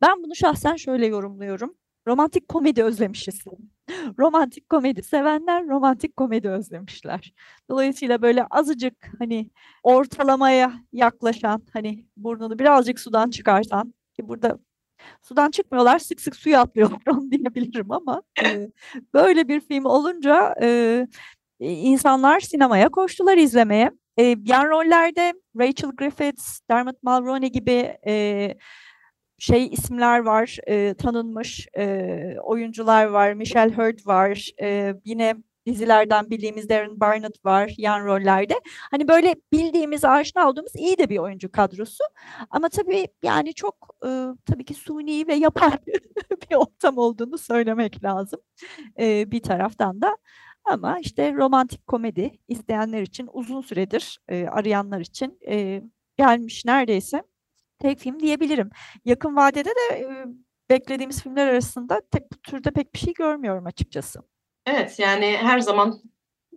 Ben 0.02 0.22
bunu 0.24 0.34
şahsen 0.34 0.76
şöyle 0.76 1.06
yorumluyorum. 1.06 1.76
Romantik 2.06 2.48
komedi 2.48 2.82
özlemişiz. 2.84 3.44
romantik 4.18 4.68
komedi 4.70 5.02
sevenler 5.02 5.68
romantik 5.68 6.16
komedi 6.16 6.48
özlemişler. 6.48 7.32
Dolayısıyla 7.70 8.22
böyle 8.22 8.44
azıcık 8.44 8.94
hani 9.18 9.50
ortalamaya 9.82 10.72
yaklaşan 10.92 11.62
hani 11.72 12.06
burnunu 12.16 12.58
birazcık 12.58 13.00
sudan 13.00 13.30
çıkartan 13.30 13.94
ki 14.16 14.28
burada 14.28 14.58
sudan 15.22 15.50
çıkmıyorlar 15.50 15.98
sık 15.98 16.20
sık 16.20 16.36
suya 16.36 16.60
atlıyorlar 16.60 17.02
onu 17.10 17.30
diyebilirim 17.30 17.92
ama 17.92 18.22
e, 18.44 18.70
böyle 19.14 19.48
bir 19.48 19.60
film 19.60 19.84
olunca 19.84 20.54
e, 20.62 21.06
insanlar 21.60 22.40
sinemaya 22.40 22.88
koştular 22.88 23.36
izlemeye. 23.36 23.90
E, 24.18 24.36
yan 24.44 24.68
rollerde 24.68 25.32
Rachel 25.58 25.90
Griffiths, 25.90 26.60
Dermot 26.70 27.02
Mulroney 27.02 27.52
gibi 27.52 27.96
e, 28.06 28.54
şey 29.42 29.66
isimler 29.66 30.18
var, 30.18 30.58
e, 30.68 30.94
tanınmış 30.94 31.68
e, 31.78 32.36
oyuncular 32.42 33.04
var, 33.06 33.32
Michelle 33.32 33.74
Hurd 33.74 34.06
var, 34.06 34.50
e, 34.62 34.94
yine 35.04 35.34
dizilerden 35.66 36.30
bildiğimiz 36.30 36.68
Darren 36.68 37.00
Barnett 37.00 37.44
var 37.44 37.74
yan 37.78 38.04
rollerde. 38.04 38.54
Hani 38.90 39.08
böyle 39.08 39.34
bildiğimiz, 39.52 40.04
aşina 40.04 40.48
olduğumuz 40.48 40.76
iyi 40.76 40.98
de 40.98 41.08
bir 41.08 41.18
oyuncu 41.18 41.52
kadrosu. 41.52 42.04
Ama 42.50 42.68
tabii 42.68 43.06
yani 43.22 43.54
çok 43.54 43.96
e, 44.06 44.08
tabii 44.46 44.64
ki 44.64 44.74
suni 44.74 45.28
ve 45.28 45.34
yapay 45.34 45.70
bir 46.50 46.56
ortam 46.56 46.98
olduğunu 46.98 47.38
söylemek 47.38 48.04
lazım 48.04 48.40
e, 48.98 49.30
bir 49.30 49.42
taraftan 49.42 50.02
da. 50.02 50.16
Ama 50.64 50.98
işte 51.00 51.34
romantik 51.34 51.86
komedi 51.86 52.30
isteyenler 52.48 53.02
için 53.02 53.28
uzun 53.32 53.60
süredir 53.60 54.18
e, 54.28 54.46
arayanlar 54.46 55.00
için 55.00 55.38
e, 55.48 55.82
gelmiş 56.16 56.64
neredeyse 56.64 57.22
tek 57.82 57.98
film 57.98 58.20
diyebilirim. 58.20 58.70
Yakın 59.04 59.36
vadede 59.36 59.70
de 59.70 60.06
beklediğimiz 60.70 61.22
filmler 61.22 61.46
arasında 61.46 62.00
tek 62.10 62.32
bu 62.32 62.36
türde 62.42 62.70
pek 62.70 62.94
bir 62.94 62.98
şey 62.98 63.14
görmüyorum 63.14 63.66
açıkçası. 63.66 64.20
Evet 64.66 64.98
yani 64.98 65.36
her 65.40 65.58
zaman 65.60 66.02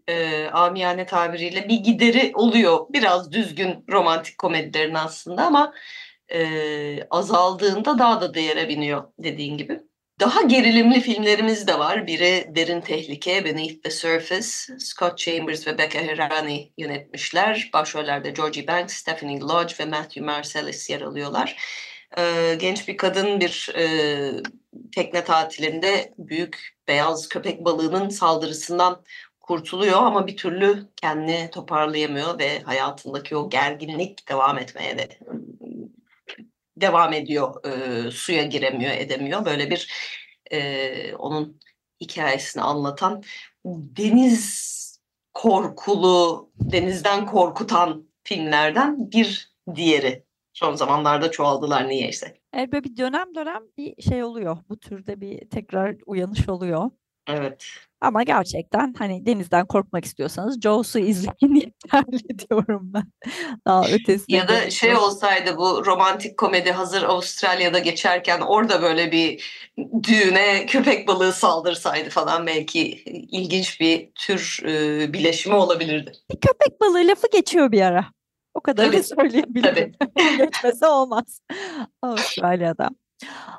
e, 0.08 0.46
amiyane 0.48 1.06
tabiriyle 1.06 1.70
bir 1.70 1.78
gideri 1.78 2.32
oluyor. 2.36 2.80
Biraz 2.90 3.32
düzgün 3.32 3.86
romantik 3.92 4.38
komedilerin 4.38 4.94
aslında 4.94 5.46
ama 5.46 5.74
e, 6.34 7.04
azaldığında 7.10 8.00
daha 8.00 8.22
da 8.22 8.34
değere 8.34 8.70
biniyor 8.70 9.04
dediğin 9.20 9.58
gibi. 9.58 9.82
Daha 10.20 10.42
gerilimli 10.42 11.00
filmlerimiz 11.00 11.68
de 11.68 11.80
var. 11.80 12.08
Biri 12.08 12.52
Derin 12.56 12.82
Tehlike, 12.82 13.46
Beneath 13.46 13.84
the 13.84 13.92
Surface. 13.92 14.78
Scott 14.80 15.18
Chambers 15.18 15.68
ve 15.68 15.78
Becca 15.78 16.02
Herani 16.02 16.72
yönetmişler. 16.78 17.70
Başrollerde 17.74 18.30
Georgie 18.30 18.68
Banks, 18.68 18.94
Stephanie 18.94 19.40
Lodge 19.40 19.74
ve 19.80 19.86
Matthew 19.86 20.22
Marcellus 20.22 20.90
yer 20.90 21.02
alıyorlar. 21.02 21.58
Ee, 22.18 22.56
genç 22.60 22.88
bir 22.88 22.98
kadın 22.98 23.40
bir 23.40 23.70
e, 23.78 23.88
tekne 24.96 25.24
tatilinde 25.24 26.14
büyük 26.18 26.76
beyaz 26.88 27.30
köpek 27.30 27.66
balığının 27.66 28.10
saldırısından 28.10 29.04
kurtuluyor 29.40 29.98
ama 29.98 30.28
bir 30.28 30.38
türlü 30.38 30.90
kendini 30.96 31.50
toparlayamıyor 31.52 32.40
ve 32.40 32.60
hayatındaki 32.60 33.36
o 33.36 33.50
gerginlik 33.50 34.30
devam 34.30 34.58
etmeye 34.58 34.98
de 34.98 35.20
devam 36.78 37.14
ediyor. 37.14 37.66
E, 37.66 38.12
suya 38.12 38.44
giremiyor, 38.44 38.92
edemiyor. 38.92 39.46
Böyle 39.46 39.70
bir 39.70 39.92
e, 40.52 41.16
onun 41.16 41.60
hikayesini 42.02 42.64
anlatan 42.64 43.24
deniz 43.66 44.76
korkulu, 45.34 46.50
denizden 46.60 47.26
korkutan 47.26 48.10
filmlerden 48.24 49.12
bir 49.12 49.56
diğeri. 49.76 50.26
Son 50.54 50.76
zamanlarda 50.76 51.32
çoğaldılar 51.32 51.90
niyeyse. 51.90 52.38
Evet 52.54 52.72
böyle 52.72 52.84
bir 52.84 52.98
dönem 52.98 53.36
dönem 53.36 53.64
bir 53.78 54.02
şey 54.02 54.24
oluyor. 54.24 54.58
Bu 54.70 54.80
türde 54.80 55.22
bir 55.22 55.50
tekrar 55.50 55.96
uyanış 56.06 56.50
oluyor. 56.50 56.90
Evet. 57.28 57.66
Ama 58.02 58.24
gerçekten 58.24 58.94
hani 58.98 59.26
denizden 59.26 59.66
korkmak 59.66 60.06
istiyorsanız 60.06 60.62
Jaws'u 60.62 61.00
izleyin 61.00 61.56
yeterli 61.56 62.40
diyorum 62.40 62.94
ben. 62.94 63.12
Daha 63.68 63.88
ötesi. 63.88 64.26
Ya 64.28 64.48
da 64.48 64.70
şey 64.70 64.96
olsaydı 64.96 65.58
bu 65.58 65.86
romantik 65.86 66.38
komedi 66.38 66.72
hazır 66.72 67.04
Avustralya'da 67.04 67.80
geçerken 67.80 68.42
orada 68.42 68.82
böyle 68.82 69.12
bir 69.12 69.44
düğüne 70.04 70.66
köpek 70.66 71.08
balığı 71.08 71.34
saldırsaydı 71.34 72.10
falan 72.10 72.48
belki 72.48 72.82
ilginç 73.32 73.82
bir 73.82 74.12
tür 74.16 74.60
e, 74.66 75.14
bileşimi 75.14 75.56
olabilirdi. 75.56 76.12
Bir 76.32 76.40
köpek 76.40 76.82
balığı 76.82 77.08
lafı 77.08 77.28
geçiyor 77.32 77.72
bir 77.72 77.82
ara. 77.82 78.06
O 78.54 78.62
kadar 78.62 78.94
da 78.94 79.04
söyleyebilirim. 79.04 79.92
Geçmese 80.38 80.88
olmaz 80.88 81.42
Avustralya'da. 82.02 82.90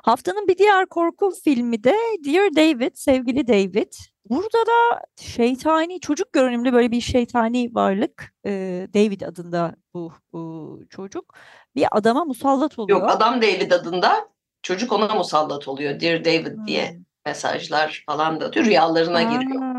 Haftanın 0.03 0.47
bir 0.47 0.57
diğer 0.57 0.85
korku 0.85 1.31
filmi 1.43 1.83
de 1.83 1.95
Dear 2.25 2.55
David, 2.55 2.95
Sevgili 2.95 3.47
David. 3.47 3.93
Burada 4.29 4.57
da 4.57 5.01
şeytani, 5.21 5.99
çocuk 5.99 6.33
görünümlü 6.33 6.73
böyle 6.73 6.91
bir 6.91 7.01
şeytani 7.01 7.75
varlık. 7.75 8.33
E, 8.45 8.51
David 8.93 9.21
adında 9.21 9.75
bu, 9.93 10.13
bu 10.33 10.79
çocuk. 10.89 11.33
Bir 11.75 11.87
adama 11.91 12.25
musallat 12.25 12.79
oluyor. 12.79 12.99
Yok 12.99 13.09
adam 13.09 13.41
David 13.41 13.71
adında 13.71 14.29
çocuk 14.61 14.91
ona 14.91 15.15
musallat 15.15 15.67
oluyor. 15.67 15.99
Dear 15.99 16.25
David 16.25 16.47
hmm. 16.47 16.67
diye 16.67 16.99
mesajlar 17.25 18.03
falan 18.05 18.41
da 18.41 18.53
rüyalarına 18.53 19.17
Aa, 19.17 19.21
giriyor. 19.21 19.77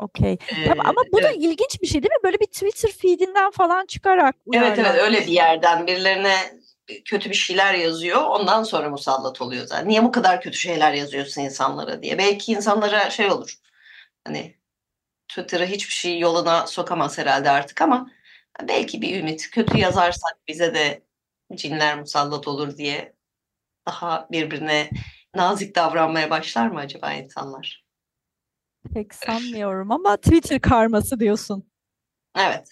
Okey. 0.00 0.32
Ee, 0.32 0.70
ama 0.70 1.02
bu 1.12 1.20
evet. 1.20 1.30
da 1.30 1.32
ilginç 1.32 1.82
bir 1.82 1.86
şey 1.86 2.02
değil 2.02 2.12
mi? 2.12 2.24
Böyle 2.24 2.40
bir 2.40 2.46
Twitter 2.46 2.90
feedinden 2.90 3.50
falan 3.50 3.86
çıkarak. 3.86 4.36
Evet 4.52 4.78
evet 4.78 5.02
öyle 5.02 5.20
bir 5.20 5.32
yerden 5.32 5.86
birilerine 5.86 6.34
kötü 7.04 7.30
bir 7.30 7.34
şeyler 7.34 7.74
yazıyor. 7.74 8.22
Ondan 8.22 8.62
sonra 8.62 8.90
musallat 8.90 9.42
oluyor 9.42 9.66
zaten. 9.66 9.88
Niye 9.88 10.04
bu 10.04 10.12
kadar 10.12 10.40
kötü 10.40 10.58
şeyler 10.58 10.92
yazıyorsun 10.92 11.42
insanlara 11.42 12.02
diye. 12.02 12.18
Belki 12.18 12.52
insanlara 12.52 13.10
şey 13.10 13.30
olur. 13.30 13.58
Hani 14.24 14.56
Twitter'ı 15.28 15.66
hiçbir 15.66 15.92
şey 15.92 16.18
yoluna 16.18 16.66
sokamaz 16.66 17.18
herhalde 17.18 17.50
artık 17.50 17.82
ama 17.82 18.10
belki 18.68 19.02
bir 19.02 19.20
ümit. 19.20 19.50
Kötü 19.50 19.78
yazarsak 19.78 20.38
bize 20.48 20.74
de 20.74 21.02
cinler 21.54 21.98
musallat 21.98 22.48
olur 22.48 22.76
diye 22.76 23.14
daha 23.86 24.28
birbirine 24.32 24.90
nazik 25.34 25.74
davranmaya 25.74 26.30
başlar 26.30 26.66
mı 26.66 26.78
acaba 26.78 27.12
insanlar? 27.12 27.84
Pek 28.94 29.14
sanmıyorum 29.14 29.90
ama 29.90 30.16
Twitter 30.16 30.60
karması 30.60 31.20
diyorsun. 31.20 31.70
Evet. 32.36 32.68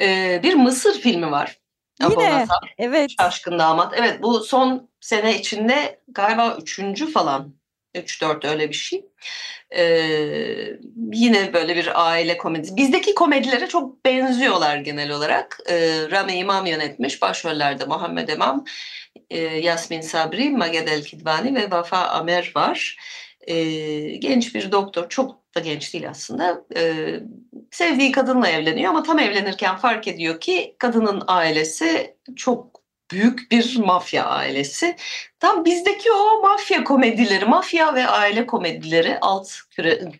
Ee, 0.00 0.40
bir 0.42 0.54
Mısır 0.54 1.00
filmi 1.00 1.30
var. 1.30 1.60
Yine, 2.00 2.46
evet. 2.78 3.10
Şaşkın 3.20 3.58
Damat. 3.58 3.94
Evet 3.96 4.22
bu 4.22 4.40
son 4.40 4.88
sene 5.00 5.38
içinde 5.38 6.00
galiba 6.08 6.56
üçüncü 6.62 7.12
falan. 7.12 7.54
Üç 7.94 8.22
dört 8.22 8.44
öyle 8.44 8.68
bir 8.68 8.74
şey. 8.74 9.04
Ee, 9.76 10.78
yine 11.12 11.52
böyle 11.52 11.76
bir 11.76 12.08
aile 12.08 12.36
komedisi. 12.36 12.76
Bizdeki 12.76 13.14
komedilere 13.14 13.68
çok 13.68 14.04
benziyorlar 14.04 14.76
genel 14.76 15.10
olarak. 15.10 15.58
Ee, 15.68 16.10
Rami 16.10 16.32
İmam 16.32 16.66
yönetmiş. 16.66 17.22
Başrollerde 17.22 17.84
Muhammed 17.84 18.28
Emam, 18.28 18.64
e, 19.30 19.38
Yasmin 19.40 20.00
Sabri, 20.00 20.50
Maged 20.50 20.88
El 20.88 21.04
Kidvani 21.04 21.54
ve 21.54 21.70
Vafa 21.70 21.98
Amer 21.98 22.52
var. 22.56 22.96
Ee, 23.46 24.16
genç 24.16 24.54
bir 24.54 24.72
doktor. 24.72 25.08
Çok 25.08 25.54
da 25.54 25.60
genç 25.60 25.94
değil 25.94 26.08
aslında. 26.08 26.64
Ee, 26.76 27.20
sevdiği 27.70 28.12
kadınla 28.12 28.48
evleniyor 28.48 28.90
ama 28.90 29.02
tam 29.02 29.18
evlenirken 29.18 29.76
fark 29.76 30.08
ediyor 30.08 30.40
ki 30.40 30.76
kadının 30.78 31.22
ailesi 31.26 32.16
çok 32.36 32.80
büyük 33.10 33.50
bir 33.50 33.78
mafya 33.78 34.26
ailesi. 34.26 34.96
Tam 35.40 35.64
bizdeki 35.64 36.12
o 36.12 36.42
mafya 36.42 36.84
komedileri, 36.84 37.44
mafya 37.44 37.94
ve 37.94 38.06
aile 38.06 38.46
komedileri 38.46 39.18
alt 39.20 39.50
küre, 39.70 40.12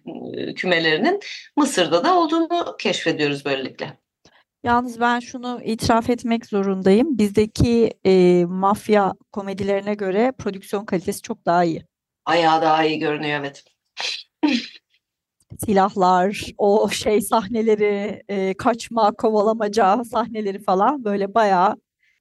kümelerinin 0.56 1.20
Mısır'da 1.56 2.04
da 2.04 2.18
olduğunu 2.18 2.76
keşfediyoruz 2.78 3.44
böylelikle. 3.44 3.98
Yalnız 4.64 5.00
ben 5.00 5.20
şunu 5.20 5.60
itiraf 5.64 6.10
etmek 6.10 6.46
zorundayım. 6.46 7.18
Bizdeki 7.18 7.90
e, 8.06 8.44
mafya 8.48 9.14
komedilerine 9.32 9.94
göre 9.94 10.32
prodüksiyon 10.38 10.84
kalitesi 10.84 11.22
çok 11.22 11.46
daha 11.46 11.64
iyi. 11.64 11.86
Ayağı 12.26 12.62
daha 12.62 12.84
iyi 12.84 12.98
görünüyor 12.98 13.40
evet. 13.40 13.64
Silahlar, 15.64 16.46
o 16.58 16.88
şey 16.90 17.20
sahneleri, 17.20 18.22
e, 18.28 18.54
kaçma, 18.54 19.12
kovalamaca 19.12 20.04
sahneleri 20.04 20.62
falan 20.62 21.04
böyle 21.04 21.34
bayağı 21.34 21.76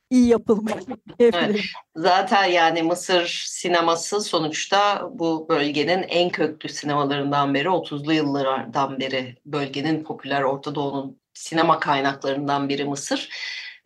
iyi 0.10 0.28
yapılmış 0.28 0.74
diyebilirim. 1.20 1.66
Zaten 1.96 2.46
yani 2.46 2.84
Mısır 2.84 3.44
sineması 3.48 4.22
sonuçta 4.22 5.10
bu 5.14 5.50
bölgenin 5.50 6.04
en 6.04 6.30
köklü 6.30 6.70
sinemalarından 6.70 7.54
beri 7.54 7.68
30'lu 7.68 8.14
yıllardan 8.14 9.00
beri 9.00 9.36
bölgenin 9.46 10.04
popüler 10.04 10.42
Orta 10.42 10.76
Doğu'nun 10.76 11.20
sinema 11.34 11.80
kaynaklarından 11.80 12.70
biri 12.70 12.86
Mısır. 12.86 13.30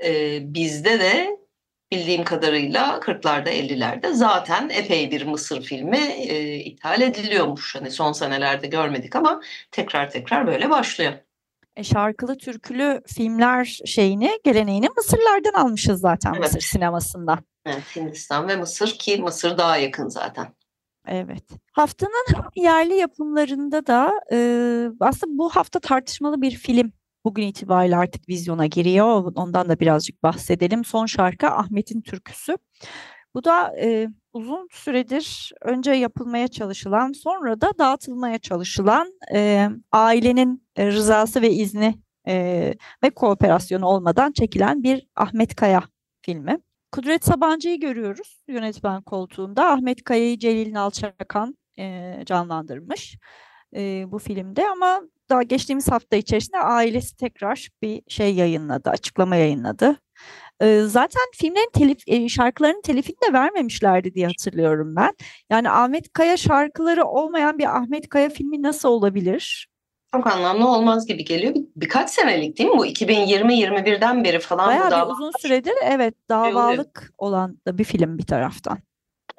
Ee, 0.03 0.39
bizde 0.53 0.99
de 0.99 1.38
bildiğim 1.91 2.23
kadarıyla 2.23 2.97
40'larda 2.97 3.49
50'lerde 3.49 4.13
zaten 4.13 4.69
epey 4.69 5.11
bir 5.11 5.25
Mısır 5.25 5.61
filmi 5.61 5.97
e, 5.97 6.55
ithal 6.55 7.01
ediliyormuş. 7.01 7.75
Hani 7.75 7.91
son 7.91 8.11
senelerde 8.11 8.67
görmedik 8.67 9.15
ama 9.15 9.41
tekrar 9.71 10.09
tekrar 10.09 10.47
böyle 10.47 10.69
başlıyor. 10.69 11.13
E, 11.75 11.83
şarkılı 11.83 12.37
türkülü 12.37 13.01
filmler 13.07 13.79
şeyini, 13.85 14.39
geleneğini 14.43 14.87
Mısırlardan 14.97 15.53
almışız 15.53 16.01
zaten 16.01 16.33
Evet. 16.33 16.43
Mısır 16.43 16.61
sinemasında. 16.61 17.39
Evet, 17.65 17.95
Hindistan 17.95 18.47
ve 18.47 18.55
Mısır 18.55 18.87
ki 18.91 19.17
Mısır 19.17 19.57
daha 19.57 19.77
yakın 19.77 20.07
zaten. 20.07 20.47
Evet. 21.07 21.43
Haftanın 21.71 22.25
yerli 22.55 22.95
yapımlarında 22.95 23.87
da 23.87 24.11
e, 24.31 24.37
aslında 24.99 25.37
bu 25.37 25.49
hafta 25.49 25.79
tartışmalı 25.79 26.41
bir 26.41 26.51
film 26.51 26.91
bugün 27.25 27.47
itibariyle 27.47 27.97
artık 27.97 28.29
vizyona 28.29 28.65
giriyor. 28.65 29.31
Ondan 29.35 29.69
da 29.69 29.79
birazcık 29.79 30.23
bahsedelim. 30.23 30.85
Son 30.85 31.05
şarkı 31.05 31.47
Ahmet'in 31.47 32.01
Türküsü. 32.01 32.57
Bu 33.33 33.43
da 33.43 33.75
e, 33.81 34.07
uzun 34.33 34.67
süredir 34.71 35.51
önce 35.61 35.91
yapılmaya 35.91 36.47
çalışılan, 36.47 37.11
sonra 37.11 37.61
da 37.61 37.71
dağıtılmaya 37.77 38.37
çalışılan 38.37 39.13
e, 39.33 39.69
ailenin 39.91 40.67
e, 40.75 40.87
rızası 40.87 41.41
ve 41.41 41.51
izni 41.51 41.95
e, 42.27 42.73
ve 43.03 43.09
kooperasyonu 43.09 43.85
olmadan 43.85 44.31
çekilen 44.31 44.83
bir 44.83 45.07
Ahmet 45.15 45.55
Kaya 45.55 45.83
filmi. 46.21 46.57
Kudret 46.91 47.25
Sabancı'yı 47.25 47.79
görüyoruz 47.79 48.43
yönetmen 48.47 49.01
koltuğunda. 49.01 49.71
Ahmet 49.71 50.03
Kaya'yı 50.03 50.39
Celil 50.39 50.73
Nalçakan 50.73 51.57
e, 51.79 52.15
canlandırmış 52.25 53.17
e, 53.75 54.11
bu 54.11 54.19
filmde 54.19 54.67
ama 54.69 55.01
daha 55.29 55.43
geçtiğimiz 55.43 55.91
hafta 55.91 56.17
içerisinde 56.17 56.57
ailesi 56.57 57.15
tekrar 57.15 57.69
bir 57.81 58.01
şey 58.07 58.35
yayınladı, 58.35 58.89
açıklama 58.89 59.35
yayınladı. 59.35 59.95
Zaten 60.85 61.21
filmlerin 61.33 61.69
telif, 61.73 61.97
e, 62.07 62.29
şarkılarının 62.29 62.81
telifini 62.81 63.17
de 63.29 63.33
vermemişlerdi 63.33 64.13
diye 64.13 64.27
hatırlıyorum 64.27 64.95
ben. 64.95 65.11
Yani 65.49 65.69
Ahmet 65.69 66.13
Kaya 66.13 66.37
şarkıları 66.37 67.05
olmayan 67.05 67.57
bir 67.57 67.77
Ahmet 67.77 68.09
Kaya 68.09 68.29
filmi 68.29 68.61
nasıl 68.61 68.89
olabilir? 68.89 69.69
Çok 70.15 70.27
anlamlı 70.27 70.67
olmaz 70.67 71.05
gibi 71.05 71.25
geliyor. 71.25 71.55
Bir, 71.55 71.63
birkaç 71.75 72.09
senelik 72.09 72.57
değil 72.57 72.69
mi 72.69 72.77
bu? 72.77 72.85
2020-21'den 72.85 74.23
beri 74.23 74.39
falan 74.39 74.67
bu 74.67 74.69
Bayağı 74.69 74.87
bir 74.87 74.95
dava- 74.95 75.11
uzun 75.11 75.31
süredir 75.39 75.73
evet 75.83 76.13
davalık 76.29 77.13
olan 77.17 77.57
da 77.67 77.77
bir 77.77 77.83
film 77.83 78.17
bir 78.17 78.25
taraftan. 78.25 78.79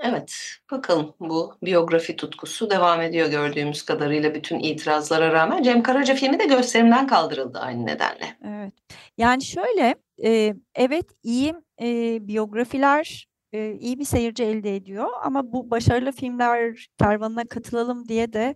Evet, 0.02 0.36
bakalım 0.70 1.14
bu 1.20 1.54
biyografi 1.62 2.16
tutkusu 2.16 2.70
devam 2.70 3.02
ediyor 3.02 3.30
gördüğümüz 3.30 3.82
kadarıyla 3.82 4.34
bütün 4.34 4.58
itirazlara 4.58 5.32
rağmen. 5.32 5.62
Cem 5.62 5.82
Karaca 5.82 6.14
filmi 6.14 6.38
de 6.38 6.44
gösterimden 6.44 7.06
kaldırıldı 7.06 7.58
aynı 7.58 7.86
nedenle. 7.86 8.36
Evet. 8.44 8.74
Yani 9.18 9.44
şöyle, 9.44 9.94
e, 10.24 10.54
evet 10.74 11.06
iyi 11.22 11.54
e, 11.82 12.18
biyografiler 12.28 13.28
e, 13.52 13.72
iyi 13.72 13.98
bir 13.98 14.04
seyirci 14.04 14.44
elde 14.44 14.76
ediyor 14.76 15.08
ama 15.22 15.52
bu 15.52 15.70
başarılı 15.70 16.12
filmler 16.12 16.86
kervanına 16.98 17.44
katılalım 17.44 18.08
diye 18.08 18.32
de 18.32 18.54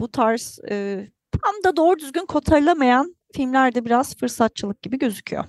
bu 0.00 0.10
tarz 0.10 0.58
e, 0.70 1.06
tam 1.42 1.54
da 1.64 1.76
doğru 1.76 1.98
düzgün 1.98 2.26
kotarılamayan 2.26 3.16
filmlerde 3.34 3.84
biraz 3.84 4.16
fırsatçılık 4.16 4.82
gibi 4.82 4.98
gözüküyor. 4.98 5.44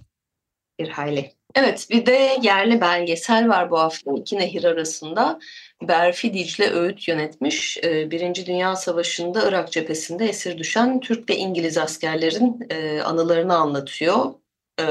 Bir 0.79 0.89
hayli. 0.89 1.31
Evet, 1.55 1.87
bir 1.89 2.05
de 2.05 2.37
yerli 2.41 2.81
belgesel 2.81 3.49
var 3.49 3.71
bu 3.71 3.79
hafta 3.79 4.11
iki 4.17 4.37
nehir 4.37 4.63
arasında. 4.63 5.39
Berfi 5.81 6.33
Dicle 6.33 6.71
Öğüt 6.71 7.07
yönetmiş. 7.07 7.77
Ee, 7.83 8.11
Birinci 8.11 8.45
Dünya 8.45 8.75
Savaşı'nda 8.75 9.49
Irak 9.49 9.71
cephesinde 9.71 10.25
esir 10.25 10.57
düşen 10.57 10.99
Türk 10.99 11.29
ve 11.29 11.35
İngiliz 11.35 11.77
askerlerin 11.77 12.67
e, 12.69 13.01
anılarını 13.01 13.55
anlatıyor. 13.55 14.33
Ee, 14.79 14.85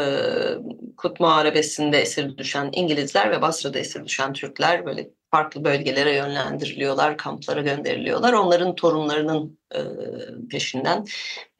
Kut 0.96 1.20
Muharebesi'nde 1.20 1.98
esir 2.00 2.36
düşen 2.38 2.70
İngilizler 2.72 3.30
ve 3.30 3.42
Basra'da 3.42 3.78
esir 3.78 4.04
düşen 4.04 4.32
Türkler 4.32 4.86
böyle 4.86 5.10
farklı 5.30 5.64
bölgelere 5.64 6.14
yönlendiriliyorlar, 6.14 7.18
kamplara 7.18 7.60
gönderiliyorlar. 7.62 8.32
Onların 8.32 8.74
torunlarının 8.74 9.58
e, 9.74 9.78
peşinden 10.50 11.04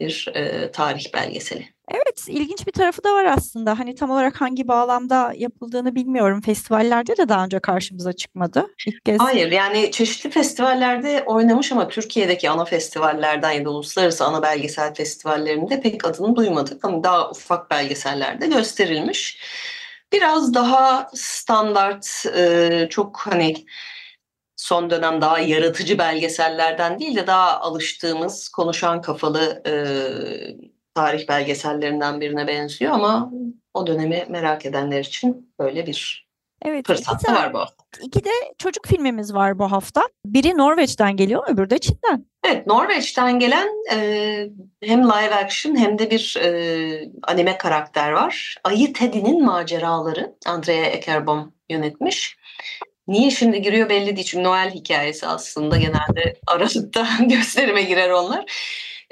bir 0.01 0.29
e, 0.35 0.71
tarih 0.71 1.15
belgeseli. 1.15 1.72
Evet, 1.91 2.25
ilginç 2.29 2.67
bir 2.67 2.73
tarafı 2.73 3.05
da 3.05 3.15
var 3.15 3.25
aslında. 3.25 3.79
Hani 3.79 3.95
tam 3.95 4.11
olarak 4.11 4.41
hangi 4.41 4.69
bağlamda 4.69 5.33
yapıldığını 5.37 5.95
bilmiyorum. 5.95 6.41
Festivallerde 6.41 7.17
de 7.17 7.29
daha 7.29 7.45
önce 7.45 7.61
karşımıza 7.61 8.13
çıkmadı. 8.13 8.67
İlk 8.87 9.05
kez 9.05 9.21
Hayır 9.21 9.53
yani 9.53 9.91
çeşitli 9.91 10.31
festivallerde 10.31 11.23
oynamış 11.27 11.73
ama 11.73 11.89
Türkiye'deki 11.89 12.51
ana 12.51 12.65
festivallerden 12.65 13.51
ya 13.51 13.65
da 13.65 13.71
uluslararası 13.71 14.25
ana 14.25 14.43
belgesel 14.43 14.95
festivallerinde 14.95 15.81
pek 15.81 16.05
adını 16.05 16.37
duymadık. 16.37 16.85
Ama 16.85 17.05
daha 17.05 17.31
ufak 17.31 17.71
belgesellerde 17.71 18.47
gösterilmiş. 18.47 19.39
Biraz 20.13 20.55
daha 20.55 21.11
standart 21.15 22.27
e, 22.37 22.87
çok 22.91 23.19
hani 23.19 23.55
son 24.57 24.91
dönem 24.91 25.21
daha 25.21 25.39
yaratıcı 25.39 25.99
belgesellerden 25.99 26.99
değil 26.99 27.17
de 27.17 27.27
daha 27.27 27.61
alıştığımız 27.61 28.49
konuşan 28.49 29.03
kafalı 29.03 29.63
e, 29.67 29.73
tarih 30.95 31.29
belgesellerinden 31.29 32.21
birine 32.21 32.47
benziyor 32.47 32.93
ama 32.93 33.33
o 33.75 33.87
dönemi 33.87 34.27
merak 34.29 34.67
edenler 34.67 35.01
için 35.01 35.55
böyle 35.59 35.87
bir 35.87 36.29
evet, 36.65 36.87
fırsat 36.87 37.29
da 37.29 37.35
var 37.35 37.53
bu 37.53 37.59
hafta. 37.59 37.85
iki 38.03 38.25
de 38.25 38.31
çocuk 38.59 38.87
filmimiz 38.87 39.35
var 39.35 39.59
bu 39.59 39.73
hafta. 39.73 40.03
Biri 40.27 40.59
Norveç'ten 40.59 41.17
geliyor, 41.17 41.45
öbürü 41.49 41.71
de 41.71 41.79
Çin'den. 41.79 42.27
Evet, 42.45 42.67
Norveç'ten 42.67 43.39
gelen 43.39 43.69
e, 43.93 43.97
hem 44.83 45.05
live 45.05 45.35
action 45.35 45.77
hem 45.77 45.99
de 45.99 46.11
bir 46.11 46.37
e, 46.43 47.11
anime 47.23 47.59
karakter 47.59 48.13
var. 48.13 48.57
Ayı 48.65 48.93
Teddy'nin 48.93 49.45
maceraları 49.45 50.35
Andrea 50.47 50.87
Eckerbohm 50.87 51.41
yönetmiş. 51.71 52.37
Niye 53.09 53.31
şimdi 53.31 53.63
giriyor 53.63 53.89
belli 53.89 54.17
değil 54.17 54.27
çünkü 54.27 54.45
Noel 54.45 54.71
hikayesi 54.71 55.27
aslında 55.27 55.77
genelde 55.77 56.41
Aralık'ta 56.47 57.07
gösterime 57.21 57.83
girer 57.83 58.11
onlar. 58.11 58.45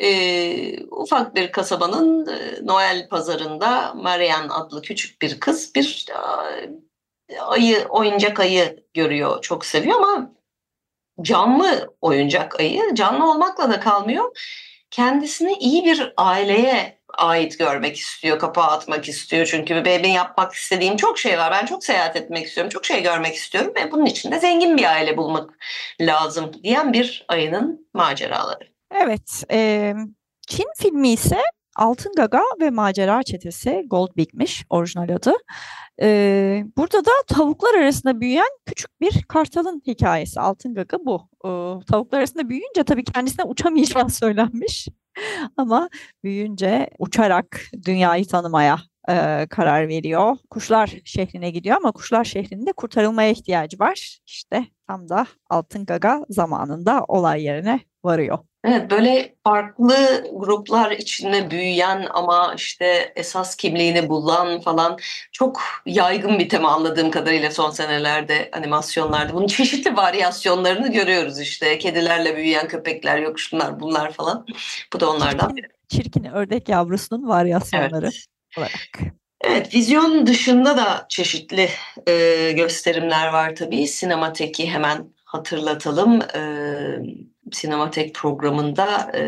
E, 0.02 0.84
ufak 0.90 1.34
bir 1.34 1.52
kasabanın 1.52 2.26
e, 2.26 2.66
Noel 2.66 3.08
pazarında 3.08 3.94
Marianne 3.94 4.52
adlı 4.52 4.82
küçük 4.82 5.22
bir 5.22 5.40
kız 5.40 5.74
bir 5.74 6.06
e, 7.28 7.40
ayı, 7.40 7.86
oyuncak 7.88 8.40
ayı 8.40 8.84
görüyor, 8.94 9.42
çok 9.42 9.66
seviyor 9.66 9.96
ama 9.96 10.32
canlı 11.22 11.94
oyuncak 12.00 12.60
ayı 12.60 12.94
canlı 12.94 13.30
olmakla 13.30 13.70
da 13.70 13.80
kalmıyor. 13.80 14.38
kendisini 14.90 15.52
iyi 15.52 15.84
bir 15.84 16.12
aileye 16.16 17.00
ait 17.18 17.58
görmek 17.58 17.96
istiyor, 17.96 18.38
kapağı 18.38 18.66
atmak 18.66 19.08
istiyor. 19.08 19.46
Çünkü 19.46 19.84
benim 19.84 20.10
yapmak 20.10 20.52
istediğim 20.54 20.96
çok 20.96 21.18
şey 21.18 21.38
var. 21.38 21.52
Ben 21.52 21.66
çok 21.66 21.84
seyahat 21.84 22.16
etmek 22.16 22.46
istiyorum, 22.46 22.70
çok 22.70 22.84
şey 22.86 23.02
görmek 23.02 23.34
istiyorum 23.34 23.72
ve 23.76 23.92
bunun 23.92 24.06
için 24.06 24.32
de 24.32 24.40
zengin 24.40 24.76
bir 24.76 24.84
aile 24.84 25.16
bulmak 25.16 25.50
lazım 26.00 26.52
diyen 26.62 26.92
bir 26.92 27.24
ayının 27.28 27.88
maceraları. 27.94 28.79
Evet, 28.90 29.44
e, 29.52 29.94
Çin 30.48 30.66
filmi 30.78 31.08
ise 31.08 31.38
Altın 31.76 32.12
Gaga 32.16 32.42
ve 32.60 32.70
Macera 32.70 33.22
Çetesi 33.22 33.84
Gold 33.90 34.16
Big'miş 34.16 34.64
orijinal 34.70 35.08
adı. 35.08 35.32
Ee, 36.02 36.64
burada 36.76 37.04
da 37.04 37.10
tavuklar 37.28 37.74
arasında 37.74 38.20
büyüyen 38.20 38.48
küçük 38.66 39.00
bir 39.00 39.22
kartalın 39.28 39.82
hikayesi. 39.86 40.40
Altın 40.40 40.74
Gaga 40.74 40.98
bu. 41.04 41.28
Ee, 41.44 41.84
tavuklar 41.86 42.18
arasında 42.18 42.48
büyüyünce 42.48 42.84
tabii 42.84 43.04
kendisine 43.04 43.44
uçamayacağı 43.44 44.10
söylenmiş. 44.10 44.88
Ama 45.56 45.88
büyüyünce 46.24 46.90
uçarak 46.98 47.60
dünyayı 47.86 48.26
tanımaya 48.26 48.78
e, 49.08 49.46
karar 49.50 49.88
veriyor. 49.88 50.36
Kuşlar 50.50 50.94
şehrine 51.04 51.50
gidiyor 51.50 51.76
ama 51.76 51.92
kuşlar 51.92 52.24
şehrinde 52.24 52.72
kurtarılmaya 52.72 53.30
ihtiyacı 53.30 53.78
var. 53.78 54.18
İşte 54.26 54.64
tam 54.86 55.08
da 55.08 55.26
Altın 55.50 55.84
Gaga 55.84 56.24
zamanında 56.28 57.04
olay 57.08 57.42
yerine 57.42 57.80
varıyor. 58.04 58.38
Evet 58.64 58.90
böyle 58.90 59.34
farklı 59.44 60.24
gruplar 60.34 60.90
içinde 60.90 61.50
büyüyen 61.50 62.06
ama 62.10 62.54
işte 62.56 63.12
esas 63.16 63.56
kimliğini 63.56 64.08
bulan 64.08 64.60
falan 64.60 64.98
çok 65.32 65.60
yaygın 65.86 66.38
bir 66.38 66.48
tema 66.48 66.70
anladığım 66.70 67.10
kadarıyla 67.10 67.50
son 67.50 67.70
senelerde 67.70 68.50
animasyonlarda. 68.52 69.34
Bunun 69.34 69.46
çeşitli 69.46 69.96
varyasyonlarını 69.96 70.92
görüyoruz 70.92 71.40
işte. 71.40 71.78
Kedilerle 71.78 72.36
büyüyen 72.36 72.68
köpekler 72.68 73.18
yok 73.18 73.40
şunlar 73.40 73.80
bunlar 73.80 74.12
falan. 74.12 74.46
Bu 74.92 75.00
da 75.00 75.10
onlardan 75.10 75.56
biri. 75.56 75.66
Çirkin 75.88 76.24
ördek 76.24 76.68
yavrusunun 76.68 77.28
varyasyonları 77.28 78.06
evet. 78.06 78.26
Olarak. 78.58 79.14
Evet, 79.40 79.74
vizyon 79.74 80.26
dışında 80.26 80.76
da 80.76 81.06
çeşitli 81.08 81.68
e, 82.08 82.52
gösterimler 82.52 83.28
var 83.28 83.56
tabii. 83.56 83.86
Sinemateki 83.86 84.70
hemen 84.70 85.14
hatırlatalım. 85.24 86.22
E, 86.22 86.40
Sinematek 87.52 88.14
programında 88.14 89.12
e, 89.14 89.22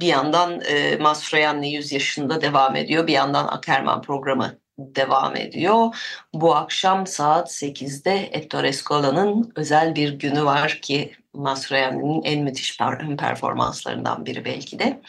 bir 0.00 0.06
yandan 0.06 0.60
e, 0.60 0.96
Mastroianni 0.96 1.72
100 1.74 1.92
yaşında 1.92 2.42
devam 2.42 2.76
ediyor. 2.76 3.06
Bir 3.06 3.12
yandan 3.12 3.46
Akerman 3.46 4.02
programı 4.02 4.58
devam 4.78 5.36
ediyor. 5.36 5.96
Bu 6.34 6.54
akşam 6.54 7.06
saat 7.06 7.50
8'de 7.50 8.30
Ettore 8.32 8.72
Scola'nın 8.72 9.52
özel 9.56 9.94
bir 9.94 10.12
günü 10.12 10.44
var 10.44 10.78
ki 10.82 11.12
Mastroianni'nin 11.32 12.22
en 12.22 12.44
müthiş 12.44 12.78
performanslarından 13.18 14.26
biri 14.26 14.44
belki 14.44 14.78
de. 14.78 15.00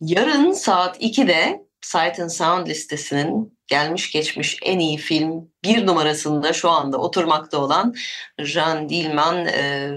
Yarın 0.00 0.52
saat 0.52 1.02
2'de 1.02 1.63
Sight 1.84 2.20
and 2.20 2.28
Sound 2.28 2.66
listesinin 2.66 3.58
gelmiş 3.66 4.12
geçmiş 4.12 4.58
en 4.62 4.78
iyi 4.78 4.96
film 4.96 5.48
bir 5.64 5.86
numarasında 5.86 6.52
şu 6.52 6.70
anda 6.70 6.98
oturmakta 6.98 7.58
olan 7.58 7.94
Jean 8.38 8.88
Dillman 8.88 9.46
e, 9.46 9.90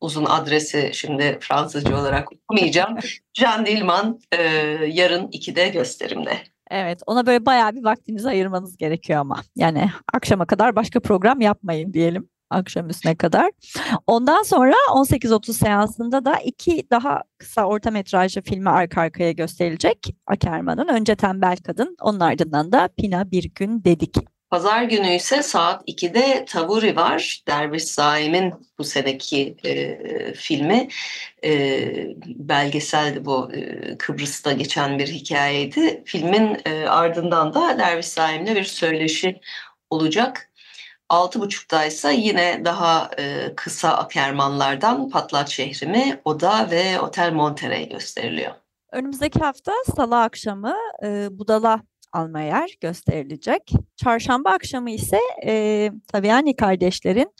uzun 0.00 0.24
adresi 0.24 0.90
şimdi 0.94 1.38
Fransızca 1.40 2.00
olarak 2.00 2.32
okumayacağım. 2.32 2.98
Jean 3.34 3.66
Dillman 3.66 4.20
e, 4.32 4.42
yarın 4.92 5.26
2'de 5.26 5.68
gösterimde. 5.68 6.38
Evet 6.70 7.02
ona 7.06 7.26
böyle 7.26 7.46
bayağı 7.46 7.74
bir 7.74 7.84
vaktinizi 7.84 8.28
ayırmanız 8.28 8.76
gerekiyor 8.76 9.20
ama. 9.20 9.42
Yani 9.56 9.90
akşama 10.14 10.46
kadar 10.46 10.76
başka 10.76 11.00
program 11.00 11.40
yapmayın 11.40 11.92
diyelim 11.92 12.28
akşam 12.50 12.88
üstüne 12.88 13.16
kadar. 13.16 13.50
Ondan 14.06 14.42
sonra 14.42 14.74
18.30 14.90 15.52
seansında 15.52 16.24
da 16.24 16.36
iki 16.44 16.90
daha 16.90 17.22
kısa 17.38 17.64
orta 17.64 17.90
metrajlı 17.90 18.42
filmi 18.42 18.70
arka 18.70 19.00
arkaya 19.00 19.32
gösterilecek 19.32 20.16
Akerman'ın. 20.26 20.88
Önce 20.88 21.16
Tembel 21.16 21.56
Kadın, 21.56 21.96
onun 22.00 22.20
ardından 22.20 22.72
da 22.72 22.88
Pina 22.96 23.30
Bir 23.30 23.50
Gün 23.54 23.84
Dedik. 23.84 24.16
Pazar 24.50 24.82
günü 24.82 25.14
ise 25.14 25.42
saat 25.42 25.88
2'de 25.88 26.44
Tavuri 26.44 26.96
var. 26.96 27.42
Derviş 27.48 27.84
Zaim'in 27.84 28.54
bu 28.78 28.84
seneki 28.84 29.56
e, 29.64 30.34
filmi. 30.34 30.88
E, 31.44 31.80
belgeseldi 32.26 33.24
bu. 33.24 33.52
E, 33.52 33.98
Kıbrıs'ta 33.98 34.52
geçen 34.52 34.98
bir 34.98 35.06
hikayeydi. 35.06 36.02
Filmin 36.06 36.60
e, 36.66 36.86
ardından 36.88 37.54
da 37.54 37.78
Derviş 37.78 38.06
Zaim'le 38.06 38.46
bir 38.54 38.64
söyleşi 38.64 39.40
olacak. 39.90 40.50
Altı 41.08 41.40
buçukta 41.40 41.84
ise 41.84 42.14
yine 42.14 42.64
daha 42.64 43.10
e, 43.18 43.52
kısa 43.56 43.88
akermanlardan 43.88 45.08
Patlat 45.08 45.48
Şehrimi, 45.48 46.20
Oda 46.24 46.70
ve 46.70 47.00
Otel 47.00 47.32
Monterey 47.32 47.88
gösteriliyor. 47.88 48.54
Önümüzdeki 48.92 49.38
hafta 49.38 49.72
salı 49.96 50.22
akşamı 50.22 50.76
e, 51.04 51.28
Budala 51.38 51.82
Almayer 52.12 52.76
gösterilecek. 52.80 53.72
Çarşamba 53.96 54.50
akşamı 54.50 54.90
ise 54.90 55.18
e, 55.46 55.90
Taviani 56.12 56.56
kardeşlerin 56.56 57.34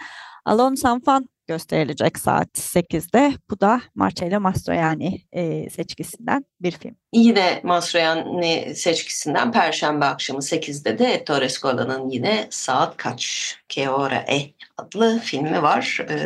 Alon 0.44 0.74
Sanfan 0.74 1.28
gösterilecek 1.46 2.18
saat 2.18 2.48
8'de. 2.58 3.32
Bu 3.50 3.60
da 3.60 3.80
Marcello 3.94 4.40
Mastroianni 4.40 5.20
e, 5.32 5.70
seçkisinden 5.70 6.44
bir 6.60 6.72
film. 6.72 6.96
Yine 7.12 7.60
Mastroianni 7.62 8.76
seçkisinden 8.76 9.52
Perşembe 9.52 10.04
akşamı 10.04 10.38
8'de 10.38 10.98
de 10.98 11.04
Ettore 11.04 11.48
Scola'nın 11.48 12.08
yine 12.08 12.46
Saat 12.50 12.96
Kaç? 12.96 13.56
Che 13.68 13.90
ora 13.90 14.24
e 14.28 14.50
adlı 14.76 15.20
filmi 15.24 15.62
var. 15.62 15.98
E, 16.10 16.16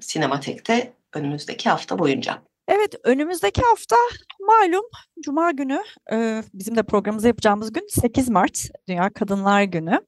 Sinematek'te 0.00 0.92
önümüzdeki 1.14 1.70
hafta 1.70 1.98
boyunca. 1.98 2.42
Evet 2.72 2.94
önümüzdeki 3.04 3.62
hafta 3.62 3.96
malum 4.40 4.84
Cuma 5.24 5.50
günü 5.50 5.82
e, 6.12 6.42
bizim 6.54 6.76
de 6.76 6.82
programımızı 6.82 7.26
yapacağımız 7.26 7.72
gün 7.72 7.86
8 7.88 8.28
Mart 8.28 8.68
Dünya 8.88 9.10
Kadınlar 9.10 9.62
Günü. 9.62 10.00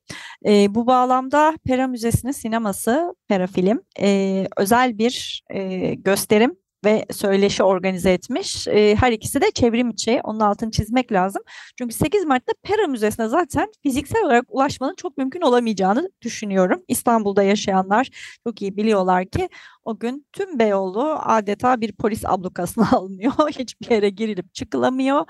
E, 0.47 0.75
bu 0.75 0.87
bağlamda 0.87 1.55
Pera 1.67 1.87
Müzesi'nin 1.87 2.33
sineması 2.33 3.15
Pera 3.29 3.47
Film 3.47 3.81
e, 4.01 4.47
özel 4.57 4.99
bir 4.99 5.43
e, 5.51 5.95
gösterim 5.95 6.57
ve 6.85 7.05
söyleşi 7.11 7.63
organize 7.63 8.13
etmiş. 8.13 8.69
E, 8.69 8.97
her 8.97 9.13
ikisi 9.13 9.41
de 9.41 9.51
çevrim 9.51 9.91
içi. 9.91 10.21
Onun 10.25 10.41
altını 10.41 10.71
çizmek 10.71 11.13
lazım. 11.13 11.43
Çünkü 11.79 11.95
8 11.95 12.25
Mart'ta 12.25 12.53
Pera 12.63 12.87
Müzesi'ne 12.87 13.29
zaten 13.29 13.69
fiziksel 13.83 14.25
olarak 14.25 14.45
ulaşmanın 14.49 14.95
çok 14.95 15.19
mümkün 15.19 15.41
olamayacağını 15.41 16.11
düşünüyorum. 16.23 16.83
İstanbul'da 16.89 17.43
yaşayanlar 17.43 18.09
çok 18.47 18.63
iyi 18.63 18.77
biliyorlar 18.77 19.27
ki 19.27 19.49
o 19.85 19.99
gün 19.99 20.27
tüm 20.33 20.59
Beyoğlu 20.59 21.19
adeta 21.23 21.81
bir 21.81 21.93
polis 21.93 22.25
ablukasına 22.27 22.89
alınıyor. 22.93 23.33
Hiçbir 23.33 23.91
yere 23.91 24.09
girilip 24.09 24.55
çıkılamıyor. 24.55 25.25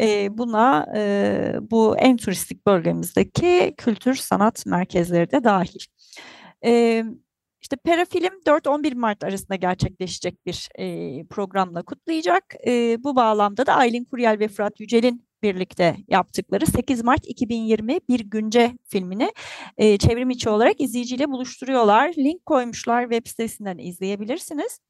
E, 0.00 0.38
buna 0.38 0.86
e, 0.96 1.52
bu 1.60 1.96
en 1.98 2.16
turistik 2.16 2.66
bölgemizdeki 2.66 3.74
kültür 3.76 4.14
sanat 4.14 4.66
merkezleri 4.66 5.30
de 5.30 5.44
dahil. 5.44 5.80
E, 6.64 7.04
işte 7.66 7.76
Perafilm 7.76 8.40
4-11 8.46 8.94
Mart 8.94 9.24
arasında 9.24 9.54
gerçekleşecek 9.54 10.46
bir 10.46 10.68
e, 10.78 11.24
programla 11.24 11.82
kutlayacak. 11.82 12.54
E, 12.66 13.04
bu 13.04 13.16
bağlamda 13.16 13.66
da 13.66 13.74
Aylin 13.74 14.04
Kuryel 14.04 14.38
ve 14.38 14.48
Fırat 14.48 14.80
Yücel'in 14.80 15.26
birlikte 15.42 15.96
yaptıkları 16.08 16.66
8 16.66 17.04
Mart 17.04 17.26
2020 17.26 18.00
Bir 18.08 18.20
Günce 18.20 18.72
filmini 18.88 19.32
e, 19.76 19.98
çevrim 19.98 20.30
içi 20.30 20.48
olarak 20.48 20.80
izleyiciyle 20.80 21.28
buluşturuyorlar. 21.28 22.12
Link 22.18 22.46
koymuşlar 22.46 23.02
web 23.02 23.26
sitesinden 23.26 23.78
izleyebilirsiniz. 23.78 24.80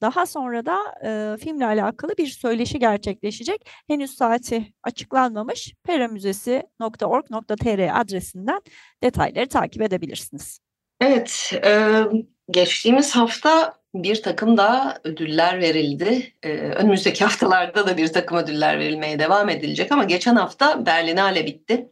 Daha 0.00 0.26
sonra 0.26 0.66
da 0.66 0.78
e, 1.04 1.36
filmle 1.36 1.66
alakalı 1.66 2.12
bir 2.18 2.26
söyleşi 2.26 2.78
gerçekleşecek. 2.78 3.68
Henüz 3.88 4.14
saati 4.14 4.74
açıklanmamış. 4.82 5.74
peramüzesi.org.tr 5.84 8.00
adresinden 8.00 8.60
detayları 9.02 9.48
takip 9.48 9.82
edebilirsiniz. 9.82 10.63
Evet, 11.00 11.52
e, 11.64 12.02
geçtiğimiz 12.50 13.16
hafta 13.16 13.74
bir 13.94 14.22
takım 14.22 14.56
daha 14.56 14.98
ödüller 15.04 15.60
verildi. 15.60 16.32
E, 16.42 16.48
önümüzdeki 16.52 17.24
haftalarda 17.24 17.86
da 17.86 17.96
bir 17.96 18.08
takım 18.12 18.38
ödüller 18.38 18.78
verilmeye 18.78 19.18
devam 19.18 19.48
edilecek 19.48 19.92
ama 19.92 20.04
geçen 20.04 20.36
hafta 20.36 20.86
Berlinale 20.86 21.46
bitti. 21.46 21.88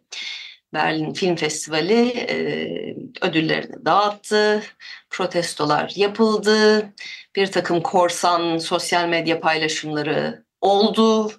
Berlin 0.74 1.12
Film 1.12 1.36
Festivali 1.36 2.08
e, 2.08 2.36
ödüllerini 3.22 3.84
dağıttı, 3.84 4.62
protestolar 5.10 5.92
yapıldı, 5.96 6.88
bir 7.36 7.46
takım 7.46 7.80
korsan 7.80 8.58
sosyal 8.58 9.08
medya 9.08 9.40
paylaşımları 9.40 10.44
oldu, 10.60 11.32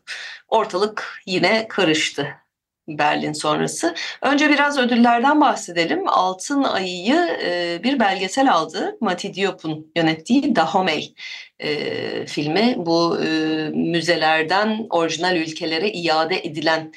ortalık 0.48 1.22
yine 1.26 1.68
karıştı. 1.68 2.43
Berlin 2.88 3.34
sonrası. 3.34 3.96
Önce 4.22 4.50
biraz 4.50 4.78
ödüllerden 4.78 5.42
bahsedelim. 5.42 6.08
Altın 6.08 6.64
Ayı'yı 6.64 7.40
e, 7.44 7.80
bir 7.84 8.00
belgesel 8.00 8.54
aldı. 8.54 8.98
Mati 9.02 9.34
Diop'un 9.34 9.92
yönettiği 9.96 10.56
Dahomey 10.56 11.14
e, 11.60 12.26
filmi. 12.26 12.76
Bu 12.78 13.20
e, 13.24 13.28
müzelerden 13.70 14.88
orijinal 14.90 15.36
ülkelere 15.36 15.90
iade 15.90 16.40
edilen 16.40 16.92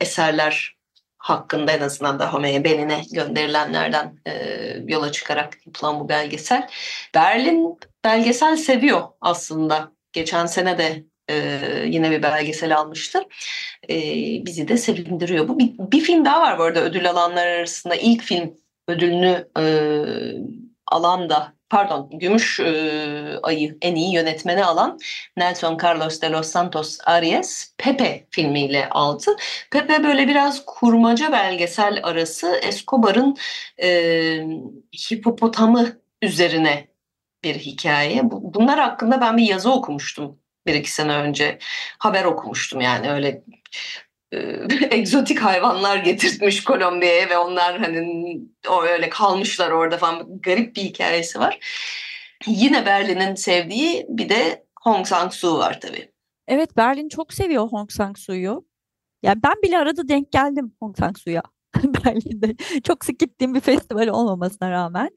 eserler 0.00 0.76
hakkında 1.18 1.72
en 1.72 1.80
azından 1.80 2.18
Dahomey'e 2.18 2.64
Benin'e 2.64 3.02
gönderilenlerden 3.12 4.18
e, 4.26 4.32
yola 4.86 5.12
çıkarak 5.12 5.66
yapılan 5.66 6.00
bu 6.00 6.08
belgesel. 6.08 6.68
Berlin 7.14 7.78
belgesel 8.04 8.56
seviyor 8.56 9.02
aslında 9.20 9.92
geçen 10.12 10.46
sene 10.46 10.78
de 10.78 11.04
e, 11.30 11.60
yine 11.86 12.10
bir 12.10 12.22
belgesel 12.22 12.76
almıştı. 12.76 13.22
E, 13.90 13.96
bizi 14.46 14.68
de 14.68 14.76
sevindiriyor. 14.76 15.48
Bu 15.48 15.58
bir, 15.58 15.72
bir 15.78 16.00
film 16.00 16.24
daha 16.24 16.40
var 16.40 16.58
bu 16.58 16.62
arada 16.62 16.80
ödül 16.80 17.10
alanlar 17.10 17.46
arasında. 17.46 17.94
ilk 17.94 18.22
film 18.22 18.54
ödülünü 18.88 19.48
e, 19.58 19.64
alan 20.86 21.30
da 21.30 21.52
pardon 21.70 22.10
Gümüş 22.12 22.60
e, 22.60 23.38
Ayı 23.42 23.78
en 23.82 23.94
iyi 23.94 24.14
yönetmeni 24.14 24.64
alan 24.64 24.98
Nelson 25.36 25.78
Carlos 25.84 26.20
de 26.20 26.30
los 26.30 26.48
Santos 26.48 26.98
Arias 27.04 27.66
Pepe 27.78 28.26
filmiyle 28.30 28.88
aldı. 28.88 29.36
Pepe 29.70 30.04
böyle 30.04 30.28
biraz 30.28 30.64
kurmaca 30.66 31.32
belgesel 31.32 32.00
arası 32.02 32.60
Escobar'ın 32.62 33.36
e, 33.82 33.88
hipopotamı 35.10 36.00
üzerine 36.22 36.88
bir 37.44 37.54
hikaye. 37.54 38.20
Bunlar 38.30 38.78
hakkında 38.78 39.20
ben 39.20 39.36
bir 39.36 39.46
yazı 39.46 39.72
okumuştum 39.72 40.38
bir 40.66 40.74
iki 40.74 40.92
sene 40.92 41.16
önce. 41.16 41.58
Haber 41.98 42.24
okumuştum 42.24 42.80
yani 42.80 43.10
öyle 43.10 43.42
e, 44.32 44.38
egzotik 44.96 45.40
hayvanlar 45.40 45.96
getirtmiş 45.96 46.64
Kolombiya'ya 46.64 47.30
ve 47.30 47.38
onlar 47.38 47.78
hani 47.78 48.40
o 48.70 48.82
öyle 48.82 49.08
kalmışlar 49.08 49.70
orada 49.70 49.98
falan 49.98 50.40
garip 50.42 50.76
bir 50.76 50.82
hikayesi 50.82 51.40
var. 51.40 51.58
Yine 52.46 52.86
Berlin'in 52.86 53.34
sevdiği 53.34 54.06
bir 54.08 54.28
de 54.28 54.66
Hong 54.82 55.06
Sang-soo 55.06 55.58
var 55.58 55.80
tabii. 55.80 56.10
Evet 56.48 56.76
Berlin 56.76 57.08
çok 57.08 57.32
seviyor 57.32 57.68
Hong 57.68 57.90
Sang-soo'yu. 57.92 58.66
Yani 59.22 59.42
ben 59.42 59.62
bile 59.62 59.78
arada 59.78 60.08
denk 60.08 60.32
geldim 60.32 60.72
Hong 60.80 60.98
Sang-soo'ya 60.98 61.42
Berlin'de. 61.84 62.80
Çok 62.84 63.04
sık 63.04 63.18
gittiğim 63.18 63.54
bir 63.54 63.60
festival 63.60 64.08
olmamasına 64.08 64.70
rağmen. 64.70 65.10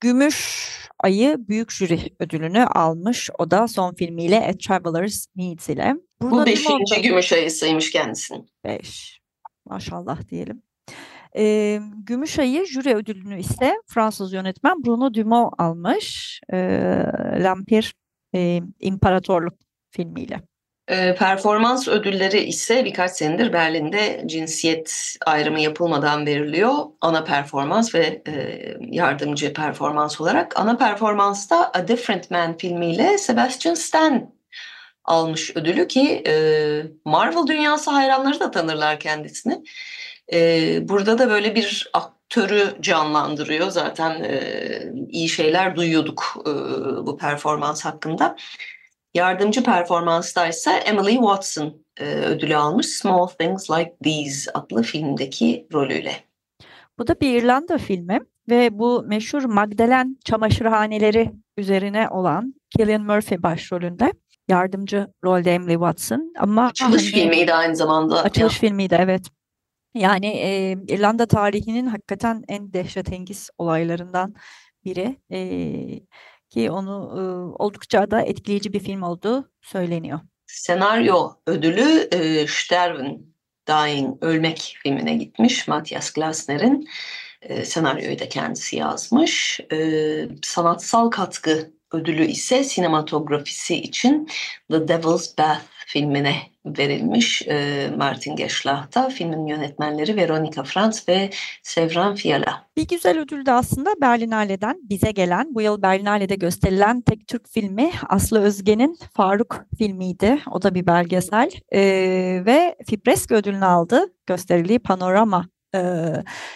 Gümüş 0.00 0.66
Ayı 0.98 1.36
Büyük 1.48 1.72
Jüri 1.72 2.00
ödülünü 2.20 2.64
almış. 2.64 3.30
O 3.38 3.50
da 3.50 3.68
son 3.68 3.94
filmiyle 3.94 4.48
A 4.48 4.52
Traveler's 4.58 5.26
Needs 5.36 5.68
ile. 5.68 5.94
Burada 6.20 6.42
Bu 6.42 6.46
beşinci 6.46 7.02
Gümüş 7.02 7.32
Ayısıymış 7.32 7.90
kendisinin. 7.90 8.48
Beş. 8.64 9.20
Maşallah 9.64 10.28
diyelim. 10.28 10.62
E, 11.36 11.78
Gümüş 12.06 12.38
Ayı 12.38 12.66
jüri 12.66 12.94
ödülünü 12.94 13.40
ise 13.40 13.74
Fransız 13.86 14.32
yönetmen 14.32 14.84
Bruno 14.84 15.14
Dumont 15.14 15.54
almış. 15.58 16.40
E, 16.52 16.56
Lampir 17.38 17.94
e, 18.34 18.60
İmparatorluk 18.80 19.54
filmiyle. 19.90 20.40
E, 20.88 21.14
performans 21.14 21.88
ödülleri 21.88 22.40
ise 22.40 22.84
birkaç 22.84 23.10
senedir 23.10 23.52
Berlin'de 23.52 24.22
cinsiyet 24.26 25.16
ayrımı 25.26 25.60
yapılmadan 25.60 26.26
veriliyor. 26.26 26.74
Ana 27.00 27.24
performans 27.24 27.94
ve 27.94 28.22
e, 28.28 28.58
yardımcı 28.80 29.52
performans 29.52 30.20
olarak. 30.20 30.60
Ana 30.60 30.76
performansta 30.76 31.70
A 31.74 31.88
Different 31.88 32.30
Man 32.30 32.56
filmiyle 32.56 33.18
Sebastian 33.18 33.74
Stan 33.74 34.34
almış 35.04 35.56
ödülü 35.56 35.88
ki 35.88 36.22
e, 36.26 36.32
Marvel 37.04 37.46
dünyası 37.46 37.90
hayranları 37.90 38.40
da 38.40 38.50
tanırlar 38.50 39.00
kendisini. 39.00 39.62
E, 40.32 40.78
burada 40.88 41.18
da 41.18 41.30
böyle 41.30 41.54
bir 41.54 41.90
aktörü 41.92 42.76
canlandırıyor. 42.80 43.70
Zaten 43.70 44.24
iyi 45.10 45.28
şeyler 45.28 45.76
duyuyorduk 45.76 46.42
bu 47.06 47.16
performans 47.16 47.84
hakkında. 47.84 48.36
Yardımcı 49.16 49.62
performansta 49.62 50.46
ise 50.46 50.70
Emily 50.70 51.14
Watson 51.14 51.74
e, 52.00 52.04
ödülü 52.04 52.56
almış 52.56 52.86
Small 52.86 53.26
Things 53.26 53.70
Like 53.70 53.96
These 54.04 54.50
adlı 54.54 54.82
filmdeki 54.82 55.66
rolüyle. 55.72 56.12
Bu 56.98 57.06
da 57.06 57.20
bir 57.20 57.42
İrlanda 57.42 57.78
filmi 57.78 58.20
ve 58.48 58.78
bu 58.78 59.04
meşhur 59.06 59.44
Magdalen 59.44 60.16
çamaşırhaneleri 60.24 61.32
üzerine 61.56 62.08
olan 62.08 62.54
Cillian 62.78 63.02
Murphy 63.02 63.42
başrolünde. 63.42 64.12
Yardımcı 64.48 65.06
rolde 65.24 65.54
Emily 65.54 65.74
Watson 65.74 66.32
ama 66.38 66.66
açılış 66.66 67.12
hani, 67.12 67.22
filmiydi 67.22 67.54
aynı 67.54 67.76
zamanda. 67.76 68.22
Açılış 68.22 68.62
ya. 68.62 68.68
filmiydi 68.68 68.96
evet. 69.00 69.26
Yani 69.94 70.26
e, 70.26 70.72
İrlanda 70.88 71.26
tarihinin 71.26 71.86
hakikaten 71.86 72.42
en 72.48 72.72
dehşetengiz 72.72 73.50
olaylarından 73.58 74.34
biri. 74.84 75.16
E, 75.32 75.40
ki 76.50 76.70
onu 76.70 77.12
e, 77.14 77.20
oldukça 77.62 78.10
da 78.10 78.20
etkileyici 78.20 78.72
bir 78.72 78.80
film 78.80 79.02
olduğu 79.02 79.50
söyleniyor. 79.62 80.20
Senaryo 80.46 81.30
ödülü 81.46 82.08
e, 82.12 82.46
Sterven 82.46 83.20
Dying 83.68 84.22
Ölmek 84.22 84.76
filmine 84.82 85.14
gitmiş 85.14 85.68
Matthias 85.68 86.10
Glasner'in 86.12 86.88
e, 87.42 87.64
senaryoyu 87.64 88.18
da 88.18 88.28
kendisi 88.28 88.76
yazmış. 88.76 89.60
E, 89.72 89.78
sanatsal 90.42 91.10
katkı 91.10 91.72
ödülü 91.92 92.24
ise 92.24 92.64
sinematografisi 92.64 93.76
için 93.76 94.28
The 94.70 94.88
Devil's 94.88 95.38
Bath 95.38 95.75
filmine 95.86 96.36
verilmiş 96.66 97.42
e, 97.48 97.88
Martin 97.96 98.36
Geschlacht'a. 98.36 99.08
Filmin 99.08 99.46
yönetmenleri 99.46 100.16
Veronica 100.16 100.62
Franz 100.62 101.08
ve 101.08 101.30
Sevran 101.62 102.14
Fiala. 102.14 102.66
Bir 102.76 102.88
güzel 102.88 103.18
ödül 103.18 103.46
de 103.46 103.52
aslında 103.52 103.90
Berlinale'den 104.00 104.76
bize 104.82 105.10
gelen, 105.10 105.54
bu 105.54 105.62
yıl 105.62 105.82
Berlinale'de 105.82 106.34
gösterilen 106.34 107.00
tek 107.00 107.28
Türk 107.28 107.48
filmi 107.48 107.90
Aslı 108.08 108.40
Özge'nin 108.40 108.98
Faruk 109.14 109.64
filmiydi. 109.78 110.38
O 110.50 110.62
da 110.62 110.74
bir 110.74 110.86
belgesel 110.86 111.50
e, 111.72 111.80
ve 112.46 112.76
Fipresk 112.86 113.32
ödülünü 113.32 113.64
aldı 113.64 114.04
gösterildiği 114.26 114.78
Panorama 114.78 115.48
e, 115.74 116.12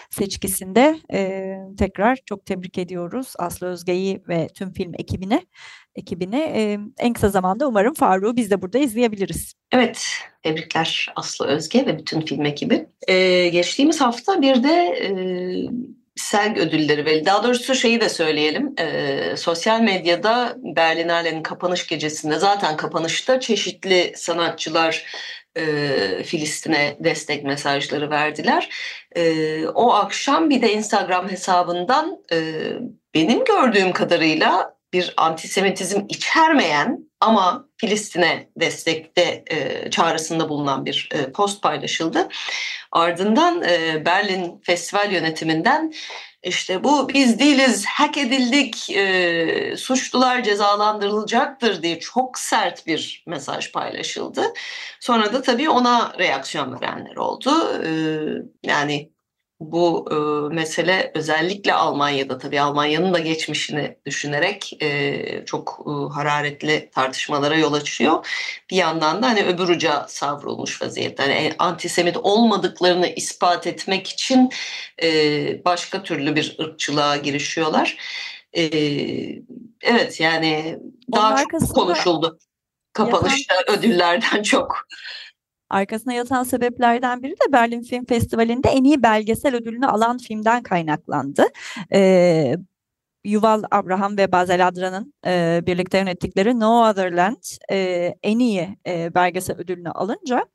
seçkisinde 0.09 0.99
e, 1.13 1.55
tekrar 1.79 2.17
çok 2.25 2.45
tebrik 2.45 2.77
ediyoruz 2.77 3.33
Aslı 3.39 3.67
Özge'yi 3.67 4.21
ve 4.27 4.47
tüm 4.47 4.73
film 4.73 4.91
ekibine 4.93 5.41
ekibini 5.95 6.39
e, 6.39 6.79
en 6.99 7.13
kısa 7.13 7.29
zamanda 7.29 7.67
umarım 7.67 7.93
Faruk'u 7.93 8.35
biz 8.35 8.51
de 8.51 8.61
burada 8.61 8.77
izleyebiliriz. 8.79 9.53
Evet, 9.71 10.07
tebrikler 10.43 11.07
Aslı 11.15 11.47
Özge 11.47 11.85
ve 11.85 11.97
bütün 11.97 12.21
film 12.21 12.45
ekibi. 12.45 12.85
Ee, 13.07 13.47
geçtiğimiz 13.47 14.01
hafta 14.01 14.41
bir 14.41 14.63
de 14.63 14.69
e, 14.69 15.09
SELG 16.15 16.57
ödülleri 16.57 17.05
ve 17.05 17.25
daha 17.25 17.43
doğrusu 17.43 17.75
şeyi 17.75 18.01
de 18.01 18.09
söyleyelim. 18.09 18.73
E, 18.79 19.37
sosyal 19.37 19.81
medyada 19.81 20.55
Berlinale'nin 20.57 21.43
kapanış 21.43 21.87
gecesinde 21.87 22.39
zaten 22.39 22.77
kapanışta 22.77 23.39
çeşitli 23.39 24.13
sanatçılar 24.15 25.05
e, 25.57 26.23
Filistin'e 26.23 26.97
destek 26.99 27.43
mesajları 27.43 28.09
verdiler. 28.09 28.69
E, 29.15 29.65
o 29.67 29.93
akşam 29.93 30.49
bir 30.49 30.61
de 30.61 30.73
Instagram 30.73 31.29
hesabından 31.29 32.17
e, 32.31 32.53
benim 33.13 33.43
gördüğüm 33.43 33.91
kadarıyla 33.91 34.75
bir 34.93 35.13
antisemitizm 35.17 36.01
içermeyen 36.09 37.11
ama 37.19 37.67
Filistin'e 37.77 38.47
destekte 38.57 39.43
e, 39.51 39.89
çağrısında 39.89 40.49
bulunan 40.49 40.85
bir 40.85 41.09
e, 41.13 41.31
post 41.31 41.61
paylaşıldı. 41.61 42.29
Ardından 42.91 43.63
e, 43.63 44.05
Berlin 44.05 44.61
Festival 44.63 45.11
yönetiminden 45.11 45.93
işte 46.43 46.83
bu 46.83 47.09
biz 47.09 47.39
değiliz, 47.39 47.85
hack 47.85 48.17
edildik, 48.17 48.89
e, 48.89 49.75
suçlular 49.77 50.43
cezalandırılacaktır 50.43 51.83
diye 51.83 51.99
çok 51.99 52.39
sert 52.39 52.87
bir 52.87 53.23
mesaj 53.27 53.71
paylaşıldı. 53.71 54.43
Sonra 54.99 55.33
da 55.33 55.41
tabii 55.41 55.69
ona 55.69 56.13
reaksiyon 56.19 56.81
verenler 56.81 57.15
oldu. 57.15 57.51
E, 57.85 57.89
yani 58.63 59.11
bu 59.61 60.07
e, 60.11 60.15
mesele 60.55 61.11
özellikle 61.15 61.73
Almanya'da 61.73 62.37
tabii 62.37 62.61
Almanya'nın 62.61 63.13
da 63.13 63.19
geçmişini 63.19 63.97
düşünerek 64.05 64.83
e, 64.83 65.45
çok 65.45 65.85
e, 65.87 66.13
hararetli 66.13 66.89
tartışmalara 66.91 67.55
yol 67.55 67.73
açıyor. 67.73 68.27
Bir 68.69 68.75
yandan 68.75 69.23
da 69.23 69.27
hani 69.27 69.43
öbür 69.43 69.69
uca 69.69 70.05
savrulmuş 70.07 70.81
vaziyette. 70.81 71.23
Hani 71.23 71.53
antisemit 71.59 72.17
olmadıklarını 72.17 73.07
ispat 73.07 73.67
etmek 73.67 74.07
için 74.07 74.49
e, 75.03 75.65
başka 75.65 76.03
türlü 76.03 76.35
bir 76.35 76.57
ırkçılığa 76.59 77.17
girişiyorlar. 77.17 77.97
E, 78.57 78.63
evet 79.81 80.19
yani 80.19 80.79
daha 81.13 81.33
Onun 81.33 81.59
çok 81.59 81.75
konuşuldu. 81.75 82.39
Kapanışta 82.93 83.55
yatan... 83.55 83.79
ödüllerden 83.79 84.43
çok. 84.43 84.87
Arkasına 85.71 86.13
yatan 86.13 86.43
sebeplerden 86.43 87.23
biri 87.23 87.31
de 87.31 87.51
Berlin 87.51 87.81
Film 87.81 88.05
Festivali'nde 88.05 88.69
en 88.69 88.83
iyi 88.83 89.03
belgesel 89.03 89.55
ödülünü 89.55 89.85
alan 89.85 90.17
filmden 90.17 90.63
kaynaklandı. 90.63 91.43
Ee, 91.93 92.55
Yuval 93.23 93.63
Abraham 93.71 94.17
ve 94.17 94.31
Bazel 94.31 94.67
Adra'nın 94.67 95.13
e, 95.25 95.61
birlikte 95.65 95.97
yönettikleri 95.97 96.59
No 96.59 96.89
Other 96.89 97.11
Land 97.11 97.43
e, 97.71 98.13
en 98.23 98.39
iyi 98.39 98.77
e, 98.87 99.15
belgesel 99.15 99.57
ödülünü 99.57 99.89
alınca 99.89 100.45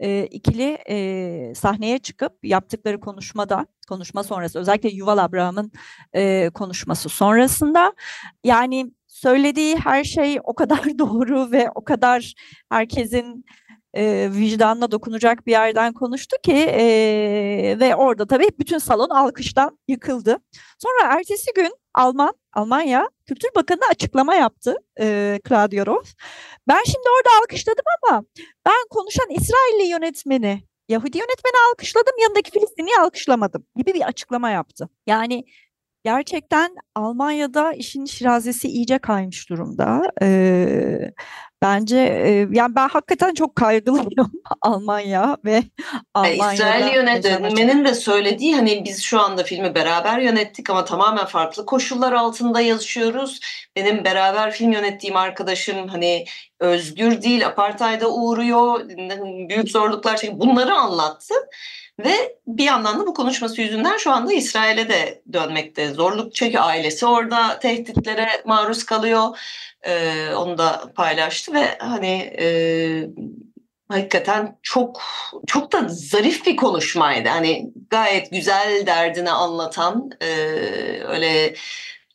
e, 0.00 0.26
ikili 0.26 0.78
e, 0.88 1.54
sahneye 1.54 1.98
çıkıp 1.98 2.32
yaptıkları 2.42 3.00
konuşmada 3.00 3.66
konuşma 3.88 4.22
sonrası 4.22 4.58
özellikle 4.58 4.88
Yuval 4.88 5.18
Abraham'ın 5.18 5.72
e, 6.12 6.50
konuşması 6.54 7.08
sonrasında 7.08 7.92
yani 8.44 8.92
söylediği 9.06 9.76
her 9.76 10.04
şey 10.04 10.38
o 10.44 10.54
kadar 10.54 10.84
doğru 10.98 11.52
ve 11.52 11.70
o 11.74 11.84
kadar 11.84 12.34
herkesin 12.68 13.44
e, 13.94 14.28
vicdanına 14.32 14.90
dokunacak 14.90 15.46
bir 15.46 15.52
yerden 15.52 15.92
konuştu 15.92 16.36
ki 16.42 16.52
e, 16.52 17.76
ve 17.80 17.96
orada 17.96 18.26
tabii 18.26 18.48
bütün 18.58 18.78
salon 18.78 19.08
alkıştan 19.08 19.78
yıkıldı. 19.88 20.38
Sonra 20.78 21.14
ertesi 21.14 21.50
gün 21.56 21.74
Alman, 21.94 22.34
Almanya 22.52 23.08
Kültür 23.26 23.48
Bakanı 23.56 23.80
açıklama 23.90 24.34
yaptı 24.34 24.76
e, 25.00 25.38
Claudio 25.48 25.86
Roth. 25.86 26.08
Ben 26.68 26.82
şimdi 26.84 27.06
orada 27.18 27.42
alkışladım 27.42 27.84
ama 28.02 28.24
ben 28.66 28.88
konuşan 28.90 29.26
İsrailli 29.30 29.90
yönetmeni 29.90 30.62
Yahudi 30.88 31.18
yönetmeni 31.18 31.54
alkışladım, 31.70 32.14
yanındaki 32.22 32.50
Filistinliyi 32.50 32.96
alkışlamadım 33.00 33.66
gibi 33.76 33.94
bir 33.94 34.02
açıklama 34.02 34.50
yaptı. 34.50 34.88
Yani 35.06 35.44
gerçekten 36.04 36.76
Almanya'da 36.94 37.72
işin 37.72 38.04
şirazesi 38.04 38.68
iyice 38.68 38.98
kaymış 38.98 39.50
durumda. 39.50 40.02
Ee, 40.22 41.10
bence 41.62 41.98
e, 41.98 42.46
yani 42.50 42.74
ben 42.74 42.88
hakikaten 42.88 43.34
çok 43.34 43.56
kaygılıyım 43.56 44.32
Almanya 44.62 45.36
ve 45.44 45.62
Almanya'da. 46.14 46.54
İsrail 46.54 46.94
yönetmenin 46.94 47.84
de 47.84 47.94
söylediği 47.94 48.54
hani 48.54 48.84
biz 48.84 49.02
şu 49.02 49.20
anda 49.20 49.42
filmi 49.42 49.74
beraber 49.74 50.18
yönettik 50.18 50.70
ama 50.70 50.84
tamamen 50.84 51.26
farklı 51.26 51.66
koşullar 51.66 52.12
altında 52.12 52.60
yazışıyoruz. 52.60 53.40
Benim 53.76 54.04
beraber 54.04 54.50
film 54.52 54.72
yönettiğim 54.72 55.16
arkadaşım 55.16 55.88
hani 55.88 56.24
özgür 56.60 57.22
değil, 57.22 57.46
apartayda 57.46 58.10
uğruyor, 58.10 58.88
büyük 59.48 59.70
zorluklar 59.70 60.16
çekiyor. 60.16 60.40
Bunları 60.40 60.74
anlattı. 60.74 61.34
Ve 61.98 62.38
bir 62.46 62.64
yandan 62.64 63.00
da 63.00 63.06
bu 63.06 63.14
konuşması 63.14 63.60
yüzünden 63.60 63.96
şu 63.96 64.12
anda 64.12 64.32
İsrail'e 64.32 64.88
de 64.88 65.22
dönmekte 65.32 65.88
zorluk 65.90 66.34
çekiyor. 66.34 66.62
Ailesi 66.66 67.06
orada 67.06 67.58
tehditlere 67.58 68.28
maruz 68.46 68.84
kalıyor. 68.84 69.38
Ee, 69.82 70.34
onu 70.34 70.58
da 70.58 70.92
paylaştı 70.96 71.52
ve 71.54 71.78
hani 71.78 72.34
e, 72.38 72.46
hakikaten 73.88 74.58
çok 74.62 75.02
çok 75.46 75.72
da 75.72 75.88
zarif 75.88 76.46
bir 76.46 76.56
konuşmaydı. 76.56 77.28
Hani 77.28 77.72
gayet 77.90 78.30
güzel 78.30 78.86
derdini 78.86 79.30
anlatan 79.30 80.10
e, 80.20 80.26
öyle 81.08 81.54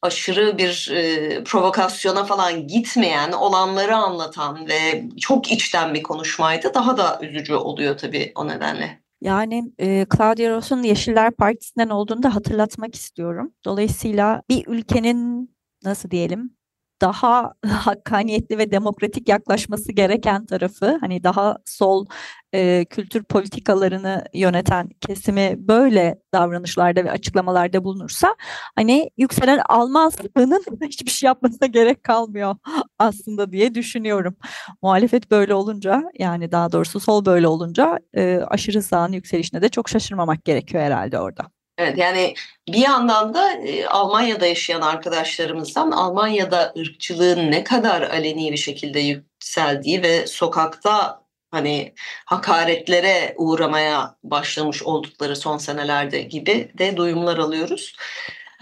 aşırı 0.02 0.58
bir 0.58 0.92
e, 0.94 1.44
provokasyona 1.44 2.26
falan 2.26 2.68
gitmeyen, 2.68 3.32
olanları 3.32 3.96
anlatan 3.96 4.68
ve 4.68 5.04
çok 5.22 5.52
içten 5.52 5.94
bir 5.94 6.04
konuşmaydı. 6.04 6.74
Daha 6.74 6.98
da 6.98 7.20
üzücü 7.22 7.56
oluyor 7.56 7.98
tabii 7.98 8.32
o 8.36 8.48
nedenle. 8.48 9.07
Yani 9.22 9.74
e, 9.80 10.06
Claudia 10.18 10.50
Ross'un 10.56 10.84
Yeşiller 10.84 11.32
Partisi'nden 11.32 11.90
olduğunu 11.90 12.24
da 12.24 12.36
hatırlatmak 12.36 12.96
istiyorum. 12.96 13.54
Dolayısıyla 13.66 14.44
bir 14.50 14.68
ülkenin 14.68 15.52
nasıl 15.84 16.12
diyelim 16.12 16.57
daha 17.02 17.54
hakkaniyetli 17.68 18.58
ve 18.58 18.72
demokratik 18.72 19.30
yaklaşması 19.30 19.92
gereken 19.92 20.46
tarafı 20.46 20.98
hani 21.02 21.24
daha 21.24 21.58
sol 21.66 22.06
e, 22.54 22.86
kültür 22.86 23.24
politikalarını 23.24 24.24
yöneten 24.34 24.90
kesimi 25.02 25.56
böyle 25.58 26.16
davranışlarda 26.34 27.04
ve 27.06 27.12
açıklamalarda 27.12 27.84
bulunursa 27.84 28.36
hani 28.76 29.10
yükselen 29.18 29.62
Alman 29.70 30.10
sınıfının 30.10 30.64
hiçbir 30.82 31.12
şey 31.12 31.28
yapmasına 31.28 31.68
gerek 31.68 32.04
kalmıyor 32.04 32.56
aslında 33.00 33.52
diye 33.52 33.76
düşünüyorum. 33.76 34.36
Muhalefet 34.82 35.32
böyle 35.32 35.54
olunca 35.54 36.04
yani 36.20 36.52
daha 36.52 36.72
doğrusu 36.72 37.00
sol 37.00 37.26
böyle 37.26 37.48
olunca 37.48 38.00
e, 38.14 38.38
aşırı 38.48 38.84
sağın 38.84 39.12
yükselişine 39.12 39.62
de 39.62 39.70
çok 39.70 39.90
şaşırmamak 39.90 40.46
gerekiyor 40.46 40.84
herhalde 40.84 41.20
orada. 41.20 41.57
Evet 41.78 41.98
yani 41.98 42.34
bir 42.68 42.78
yandan 42.78 43.34
da 43.34 43.52
e, 43.54 43.88
Almanya'da 43.88 44.46
yaşayan 44.46 44.82
arkadaşlarımızdan 44.82 45.92
Almanya'da 45.92 46.74
ırkçılığın 46.78 47.52
ne 47.52 47.64
kadar 47.64 48.02
aleni 48.02 48.52
bir 48.52 48.58
şekilde 48.58 49.00
yükseldiği 49.00 50.02
ve 50.02 50.28
sokakta 50.28 51.22
hani 51.52 51.94
hakaretlere 52.26 53.34
uğramaya 53.38 54.16
başlamış 54.24 54.84
oldukları 54.84 55.36
son 55.36 55.58
senelerde 55.58 56.22
gibi 56.22 56.72
de 56.78 56.98
duyumlar 56.98 57.38
alıyoruz. 57.38 57.96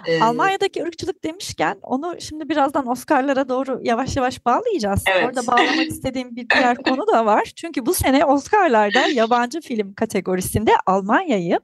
Ee, 0.08 0.22
Almanya'daki 0.22 0.84
ırkçılık 0.84 1.24
demişken 1.24 1.80
onu 1.82 2.16
şimdi 2.20 2.50
birazdan 2.50 2.88
Oscar'lara 2.88 3.50
doğru 3.50 3.80
yavaş 3.84 4.16
yavaş 4.16 4.46
bağlayacağız. 4.46 5.04
Evet. 5.08 5.26
Orada 5.26 5.48
bağlamak 5.48 5.88
istediğim 5.88 6.36
bir 6.36 6.50
diğer 6.50 6.76
konu 6.78 7.08
da 7.08 7.26
var. 7.26 7.52
Çünkü 7.56 7.86
bu 7.86 7.94
sene 7.94 8.26
Oscar'larda 8.26 9.08
yabancı 9.08 9.62
film 9.62 9.94
kategorisinde 9.94 10.72
Almanya'yı 10.86 11.60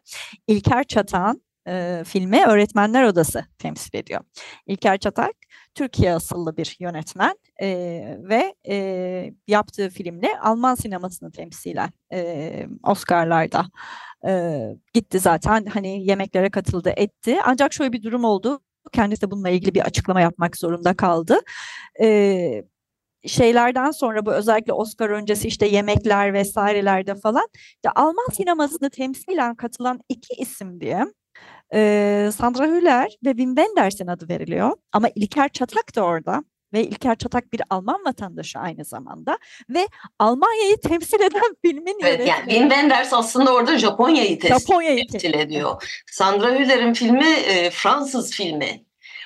İlker 0.48 0.84
Çatak'ın 0.84 1.42
e, 1.68 2.04
filmi 2.08 2.46
Öğretmenler 2.46 3.04
Odası 3.04 3.46
temsil 3.60 3.98
ediyor. 3.98 4.22
İlker 4.66 4.98
Çatak 4.98 5.32
Türkiye 5.76 6.14
asıllı 6.14 6.58
bir 6.58 6.76
yönetmen 6.80 7.36
e, 7.62 7.68
ve 8.20 8.56
e, 8.68 9.34
yaptığı 9.48 9.90
filmle 9.90 10.40
Alman 10.40 10.76
sinemasını 10.76 11.32
temsilen 11.32 11.90
e, 12.14 12.68
Oscar'larda 12.84 13.66
e, 14.28 14.62
gitti 14.94 15.20
zaten 15.20 15.66
hani 15.66 16.06
yemeklere 16.06 16.50
katıldı 16.50 16.94
etti. 16.98 17.38
Ancak 17.46 17.74
şöyle 17.74 17.94
bir 17.94 18.04
durum 18.04 18.24
oldu. 18.24 18.60
Kendisi 18.92 19.22
de 19.22 19.32
bununla 19.32 19.50
ilgili 19.50 19.74
bir 19.74 19.82
açıklama 19.82 20.22
yapmak 20.22 20.58
zorunda 20.58 20.94
kaldı. 20.94 21.40
E, 22.02 22.64
şeylerden 23.26 23.92
sonra 23.92 24.26
bu 24.26 24.34
özellikle 24.34 24.74
Oscar 24.74 25.10
öncesi 25.10 25.48
işte 25.48 25.68
yemekler 25.68 26.34
vesairelerde 26.34 27.16
falan 27.16 27.48
işte 27.56 27.90
Alman 27.96 28.28
sinemasını 28.34 28.90
temsilen 28.90 29.56
katılan 29.56 30.00
iki 30.10 30.34
isim 30.34 30.82
diye 30.82 31.06
e, 31.74 32.30
Sandra 32.38 32.68
Hüller 32.68 33.18
ve 33.26 33.30
Wim 33.30 33.56
Wenders'in 33.56 34.08
adı 34.08 34.30
veriliyor. 34.30 34.72
Ama 34.92 35.10
İlker 35.16 35.50
Çatak 35.50 35.96
da 35.96 36.04
orada 36.04 36.44
ve 36.74 36.84
İlker 36.84 37.16
Çatak 37.16 37.54
bir 37.54 37.62
Alman 37.70 38.06
vatandaşı 38.06 38.60
aynı 38.60 38.86
zamanda 38.86 39.38
ve 39.70 39.88
Almanya'yı 40.20 40.78
temsil 40.78 41.20
eden 41.20 41.56
filmin 41.66 41.98
evet, 42.02 42.20
yönetmeni. 42.20 42.30
Yani 42.30 42.50
Wim 42.50 42.70
Wenders 42.70 43.14
aslında 43.14 43.54
orada 43.54 43.78
Japonya'yı 43.78 44.40
temsil, 44.40 44.60
Japonya'yı 44.60 45.08
temsil 45.08 45.34
ediyor. 45.34 46.02
Sandra 46.12 46.60
Hüller'in 46.60 46.94
filmi 46.94 47.30
e, 47.30 47.70
Fransız 47.70 48.32
filmi. 48.32 48.84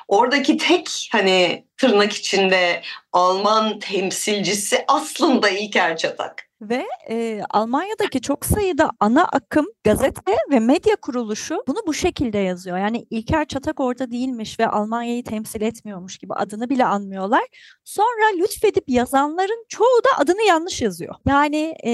Oradaki 0.07 0.57
tek 0.57 1.09
hani 1.11 1.65
tırnak 1.77 2.13
içinde 2.13 2.81
Alman 3.11 3.79
temsilcisi 3.79 4.83
aslında 4.87 5.49
İlker 5.49 5.97
Çatak. 5.97 6.44
Ve 6.69 6.85
e, 7.09 7.41
Almanya'daki 7.49 8.21
çok 8.21 8.45
sayıda 8.45 8.91
ana 8.99 9.23
akım 9.23 9.65
gazete 9.83 10.37
ve 10.51 10.59
medya 10.59 10.95
kuruluşu 10.95 11.63
bunu 11.67 11.77
bu 11.87 11.93
şekilde 11.93 12.37
yazıyor. 12.37 12.77
Yani 12.77 13.05
İlker 13.09 13.45
Çatak 13.45 13.79
orada 13.79 14.11
değilmiş 14.11 14.59
ve 14.59 14.67
Almanya'yı 14.67 15.23
temsil 15.23 15.61
etmiyormuş 15.61 16.17
gibi 16.17 16.33
adını 16.33 16.69
bile 16.69 16.85
anmıyorlar. 16.85 17.43
Sonra 17.83 18.37
lütfedip 18.37 18.83
yazanların 18.87 19.65
çoğu 19.69 20.03
da 20.03 20.19
adını 20.19 20.41
yanlış 20.47 20.81
yazıyor. 20.81 21.15
Yani 21.27 21.75
e, 21.83 21.91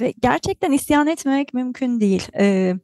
ve 0.00 0.14
gerçekten 0.20 0.72
isyan 0.72 1.06
etmemek 1.06 1.54
mümkün 1.54 2.00
değil. 2.00 2.28
E, 2.38 2.74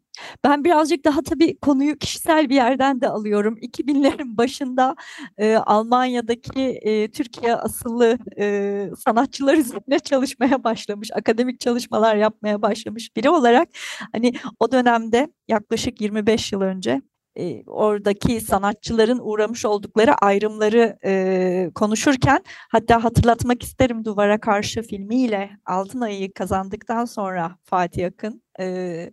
ben 0.45 0.65
birazcık 0.65 1.05
daha 1.05 1.23
tabii 1.23 1.59
konuyu 1.59 1.99
kişisel 1.99 2.49
bir 2.49 2.55
yerden 2.55 3.01
de 3.01 3.09
alıyorum. 3.09 3.57
2000'lerin 3.63 4.37
başında 4.37 4.97
e, 5.39 5.57
Almanya'daki 5.57 6.63
e, 6.63 7.11
Türkiye 7.11 7.57
asıllı 7.57 8.19
e, 8.39 8.91
sanatçılar 9.05 9.57
üzerine 9.57 9.99
çalışmaya 9.99 10.65
başlamış, 10.65 11.11
akademik 11.13 11.61
çalışmalar 11.61 12.17
yapmaya 12.17 12.63
başlamış 12.63 13.17
biri 13.17 13.31
olarak 13.31 13.69
hani 14.13 14.33
o 14.61 14.73
dönemde 14.73 15.33
yaklaşık 15.49 16.01
25 16.01 16.53
yıl 16.53 16.61
önce 16.61 17.03
e, 17.39 17.63
oradaki 17.67 18.41
sanatçıların 18.41 19.19
uğramış 19.23 19.65
oldukları 19.65 20.15
ayrımları 20.15 20.99
e, 21.05 21.71
konuşurken 21.75 22.45
hatta 22.71 23.05
hatırlatmak 23.05 23.63
isterim 23.63 24.05
Duvara 24.05 24.41
Karşı 24.41 24.83
filmiyle 24.83 25.51
Altın 25.67 26.01
Ayı'yı 26.01 26.33
kazandıktan 26.33 27.05
sonra 27.05 27.57
Fatih 27.65 28.07
Akın 28.07 28.43
e, 28.61 29.11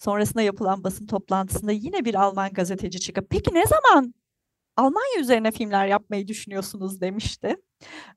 sonrasında 0.00 0.42
yapılan 0.42 0.84
basın 0.84 1.06
toplantısında 1.06 1.72
yine 1.72 2.04
bir 2.04 2.14
Alman 2.14 2.50
gazeteci 2.50 3.00
çıkıp 3.00 3.30
peki 3.30 3.54
ne 3.54 3.64
zaman 3.66 4.14
Almanya 4.76 5.20
üzerine 5.20 5.50
filmler 5.50 5.86
yapmayı 5.86 6.28
düşünüyorsunuz 6.28 7.00
demişti. 7.00 7.56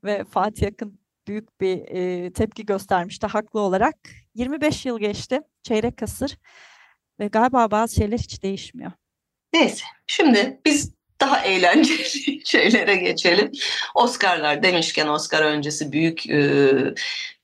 Ve 0.03 0.23
Fatih 0.23 0.67
Akın 0.67 0.99
büyük 1.27 1.61
bir 1.61 1.77
e, 1.77 2.31
tepki 2.33 2.65
göstermişti 2.65 3.27
haklı 3.27 3.59
olarak. 3.59 3.95
25 4.35 4.85
yıl 4.85 4.99
geçti, 4.99 5.41
çeyrek 5.63 6.03
asır 6.03 6.37
ve 7.19 7.27
galiba 7.27 7.71
bazı 7.71 7.95
şeyler 7.95 8.17
hiç 8.17 8.43
değişmiyor. 8.43 8.91
Neyse, 9.53 9.83
şimdi 10.07 10.61
biz 10.65 10.93
daha 11.23 11.39
eğlenceli 11.41 12.41
şeylere 12.45 12.95
geçelim. 12.95 13.51
Oscar'lar 13.95 14.63
demişken 14.63 15.07
Oscar 15.07 15.43
öncesi 15.43 15.91
büyük 15.91 16.29
e, 16.29 16.39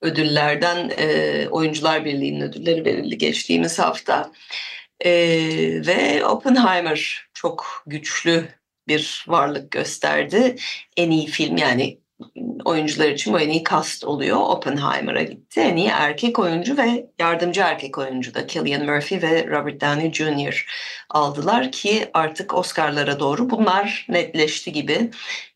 ödüllerden 0.01 0.91
e, 0.97 1.47
Oyuncular 1.47 2.05
Birliği'nin 2.05 2.41
ödülleri 2.41 2.85
verildi 2.85 3.17
geçtiğimiz 3.17 3.79
hafta. 3.79 4.31
E, 5.05 5.11
ve 5.87 6.25
Oppenheimer 6.25 7.29
çok 7.33 7.83
güçlü 7.85 8.47
bir 8.87 9.25
varlık 9.27 9.71
gösterdi. 9.71 10.55
En 10.97 11.11
iyi 11.11 11.27
film 11.27 11.57
yani 11.57 11.97
oyuncular 12.65 13.09
için 13.09 13.33
bu 13.33 13.39
en 13.39 13.49
iyi 13.49 13.63
cast 13.69 14.05
oluyor. 14.05 14.37
Oppenheimer'a 14.37 15.23
gitti. 15.23 15.59
En 15.59 15.75
iyi 15.75 15.87
erkek 15.87 16.39
oyuncu 16.39 16.77
ve 16.77 17.09
yardımcı 17.19 17.61
erkek 17.61 17.97
oyuncu 17.97 18.33
da 18.33 18.47
Cillian 18.47 18.85
Murphy 18.85 19.21
ve 19.21 19.47
Robert 19.47 19.81
Downey 19.81 20.13
Jr. 20.13 20.65
aldılar 21.09 21.71
ki 21.71 22.09
artık 22.13 22.53
Oscar'lara 22.53 23.19
doğru 23.19 23.49
bunlar 23.49 24.05
netleşti 24.09 24.71
gibi. 24.71 25.11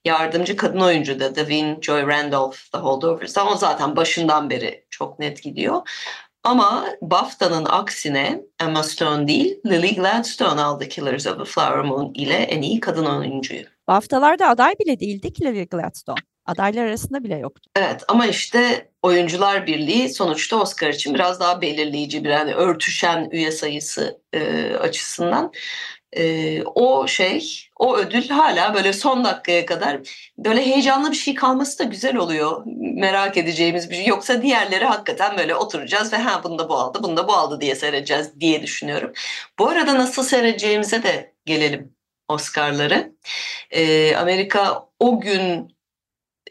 Yardımcı 0.06 0.58
kadın 0.58 0.80
oyuncu 0.80 1.20
da 1.20 1.36
Davin 1.36 1.82
Joy 1.82 2.08
Randolph 2.08 2.58
The 2.72 2.78
Holdovers'da 2.78 3.48
o 3.48 3.56
zaten 3.56 3.96
başından 3.96 4.50
beri 4.50 4.86
çok 4.90 5.20
net 5.20 5.44
gidiyor. 5.44 5.82
Ama 6.44 6.86
BAFTA'nın 7.02 7.66
aksine 7.66 8.42
Emma 8.62 8.84
Stone 8.84 9.28
değil 9.28 9.60
Lily 9.66 9.96
Gladstone 9.96 10.62
aldı 10.62 10.88
Killers 10.88 11.28
of 11.28 11.38
the 11.38 11.46
Flower 11.46 11.80
Moon 11.80 12.12
ile 12.14 12.34
en 12.34 12.62
iyi 12.62 12.80
kadın 12.80 13.06
oyuncuyu. 13.06 13.64
BAFTA'larda 13.88 14.48
aday 14.48 14.74
bile 14.80 15.00
değildi 15.00 15.34
ki 15.34 15.46
Lily 15.46 15.66
Gladstone. 15.66 16.33
Adaylar 16.46 16.86
arasında 16.86 17.24
bile 17.24 17.36
yoktu. 17.38 17.70
Evet 17.76 18.04
ama 18.08 18.26
işte 18.26 18.88
Oyuncular 19.02 19.68
Birliği 19.68 20.10
sonuçta 20.10 20.62
Oscar 20.62 20.90
için 20.90 21.14
biraz 21.14 21.40
daha 21.40 21.62
belirleyici 21.62 22.24
bir 22.24 22.30
yani 22.30 22.54
örtüşen 22.54 23.30
üye 23.32 23.52
sayısı 23.52 24.22
e, 24.34 24.74
açısından. 24.76 25.52
E, 26.18 26.64
o 26.64 27.08
şey, 27.08 27.70
o 27.76 27.98
ödül 27.98 28.30
hala 28.30 28.74
böyle 28.74 28.94
son 28.94 29.24
dakikaya 29.24 29.66
kadar 29.66 30.00
böyle 30.38 30.66
heyecanlı 30.66 31.12
bir 31.12 31.16
şey 31.16 31.36
kalması 31.36 31.80
da 31.80 31.84
güzel 31.84 32.16
oluyor. 32.16 32.64
Merak 32.96 33.38
edeceğimiz 33.38 33.90
bir 33.90 33.96
şey. 33.96 34.06
Yoksa 34.06 34.42
diğerleri 34.42 34.86
hakikaten 34.86 35.38
böyle 35.38 35.56
oturacağız 35.56 36.14
ve 36.14 36.18
ha 36.18 36.44
bunda 36.44 36.70
bu 36.70 36.76
aldı, 36.76 37.04
bunda 37.04 37.28
bu 37.28 37.34
aldı 37.34 37.62
diye 37.62 37.76
seyredeceğiz 37.76 38.40
diye 38.40 38.64
düşünüyorum. 38.64 39.14
Bu 39.60 39.70
arada 39.70 39.96
nasıl 39.96 40.24
seyredeceğimize 40.24 41.04
de 41.04 41.34
gelelim 41.46 41.96
Oscar'ları. 42.28 43.14
E, 43.72 44.16
Amerika 44.16 44.86
o 45.00 45.20
gün 45.20 45.73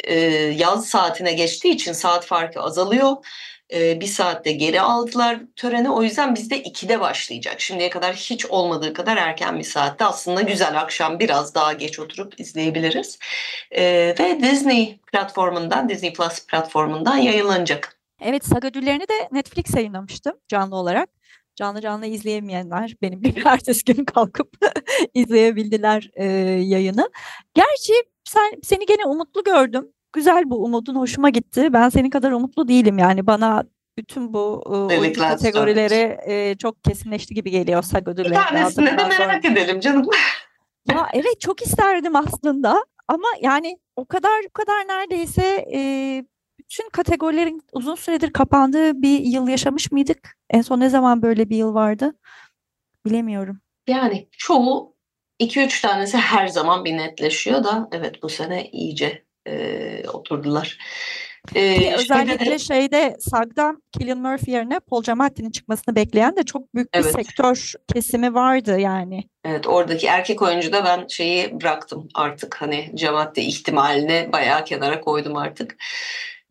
e, 0.05 0.14
yaz 0.59 0.86
saatine 0.86 1.32
geçtiği 1.32 1.74
için 1.74 1.93
saat 1.93 2.24
farkı 2.24 2.61
azalıyor. 2.61 3.16
E, 3.72 4.01
bir 4.01 4.07
saatte 4.07 4.53
geri 4.53 4.80
aldılar 4.80 5.40
töreni. 5.57 5.90
O 5.90 6.03
yüzden 6.03 6.34
bizde 6.34 6.62
2'de 6.62 7.01
başlayacak. 7.01 7.61
Şimdiye 7.61 7.90
kadar 7.90 8.14
hiç 8.14 8.47
olmadığı 8.47 8.93
kadar 8.93 9.16
erken 9.16 9.59
bir 9.59 9.64
saatte 9.64 10.05
aslında 10.05 10.40
güzel 10.40 10.80
akşam 10.80 11.18
biraz 11.18 11.55
daha 11.55 11.72
geç 11.72 11.99
oturup 11.99 12.40
izleyebiliriz. 12.40 13.18
E, 13.70 13.82
ve 14.18 14.40
Disney 14.43 15.01
platformundan, 15.12 15.88
Disney 15.88 16.12
Plus 16.12 16.47
platformundan 16.47 17.16
yayınlanacak. 17.16 17.99
Evet, 18.20 18.45
SAG 18.45 18.64
ödüllerini 18.64 19.09
de 19.09 19.28
Netflix 19.32 19.74
yayınlamıştı 19.74 20.32
canlı 20.49 20.76
olarak. 20.76 21.09
Canlı 21.57 21.80
canlı 21.80 22.07
izleyemeyenler 22.07 22.95
benim 23.03 23.22
gibi 23.22 23.43
ertesi 23.45 23.84
gün 23.84 24.05
kalkıp 24.05 24.57
izleyebildiler 25.14 26.11
e, 26.14 26.24
yayını. 26.61 27.11
Gerçi 27.55 27.93
sen 28.32 28.60
seni 28.62 28.86
gene 28.86 29.06
umutlu 29.06 29.44
gördüm. 29.44 29.88
Güzel 30.12 30.50
bu 30.50 30.64
umudun 30.64 30.94
hoşuma 30.94 31.30
gitti. 31.30 31.72
Ben 31.72 31.88
senin 31.88 32.10
kadar 32.10 32.32
umutlu 32.32 32.68
değilim 32.68 32.98
yani 32.98 33.26
bana 33.26 33.64
bütün 33.98 34.32
bu 34.32 34.64
e, 34.92 35.12
kategorileri 35.12 36.18
e, 36.26 36.56
çok 36.58 36.84
kesinleşti 36.84 37.34
gibi 37.34 37.50
geliyor 37.50 37.82
SAG 37.82 38.08
ödülleri. 38.08 38.30
Bir 38.30 38.34
tanesini 38.34 38.86
de 38.86 39.04
merak 39.08 39.44
edelim 39.44 39.80
canım. 39.80 40.06
Ya 40.90 41.08
evet 41.12 41.40
çok 41.40 41.62
isterdim 41.62 42.16
aslında 42.16 42.84
ama 43.08 43.28
yani 43.40 43.78
o 43.96 44.04
kadar 44.04 44.40
o 44.48 44.52
kadar 44.52 44.88
neredeyse 44.88 45.66
e, 45.74 45.80
bütün 46.58 46.88
kategorilerin 46.88 47.62
uzun 47.72 47.94
süredir 47.94 48.32
kapandığı 48.32 49.02
bir 49.02 49.20
yıl 49.20 49.48
yaşamış 49.48 49.92
mıydık? 49.92 50.36
En 50.50 50.62
son 50.62 50.80
ne 50.80 50.88
zaman 50.88 51.22
böyle 51.22 51.50
bir 51.50 51.56
yıl 51.56 51.74
vardı? 51.74 52.14
Bilemiyorum. 53.06 53.60
Yani 53.86 54.28
çoğu 54.38 54.91
2-3 55.43 55.82
tanesi 55.82 56.16
her 56.16 56.49
zaman 56.49 56.84
bir 56.84 56.97
netleşiyor 56.97 57.64
da 57.64 57.88
evet 57.93 58.22
bu 58.22 58.28
sene 58.28 58.68
iyice 58.70 59.22
e, 59.47 60.09
oturdular. 60.09 60.78
Ee, 61.55 61.95
özellikle 61.95 62.51
de, 62.51 62.59
şeyde 62.59 63.16
SAG'da 63.20 63.76
Cillian 63.99 64.18
Murphy 64.18 64.57
yerine 64.57 64.80
Paul 64.80 65.03
Giamatti'nin 65.03 65.51
çıkmasını 65.51 65.97
bekleyen 65.97 66.36
de 66.36 66.43
çok 66.43 66.74
büyük 66.74 66.95
bir 66.95 66.99
evet. 66.99 67.12
sektör 67.12 67.72
kesimi 67.95 68.34
vardı 68.34 68.78
yani. 68.78 69.24
Evet 69.45 69.66
oradaki 69.66 70.07
erkek 70.07 70.43
oyuncu 70.43 70.72
da 70.72 70.84
ben 70.84 71.07
şeyi 71.07 71.61
bıraktım 71.61 72.09
artık 72.14 72.55
hani 72.55 72.90
Giamatti 72.95 73.40
ihtimalini 73.40 74.28
bayağı 74.32 74.64
kenara 74.64 75.01
koydum 75.01 75.36
artık 75.36 75.76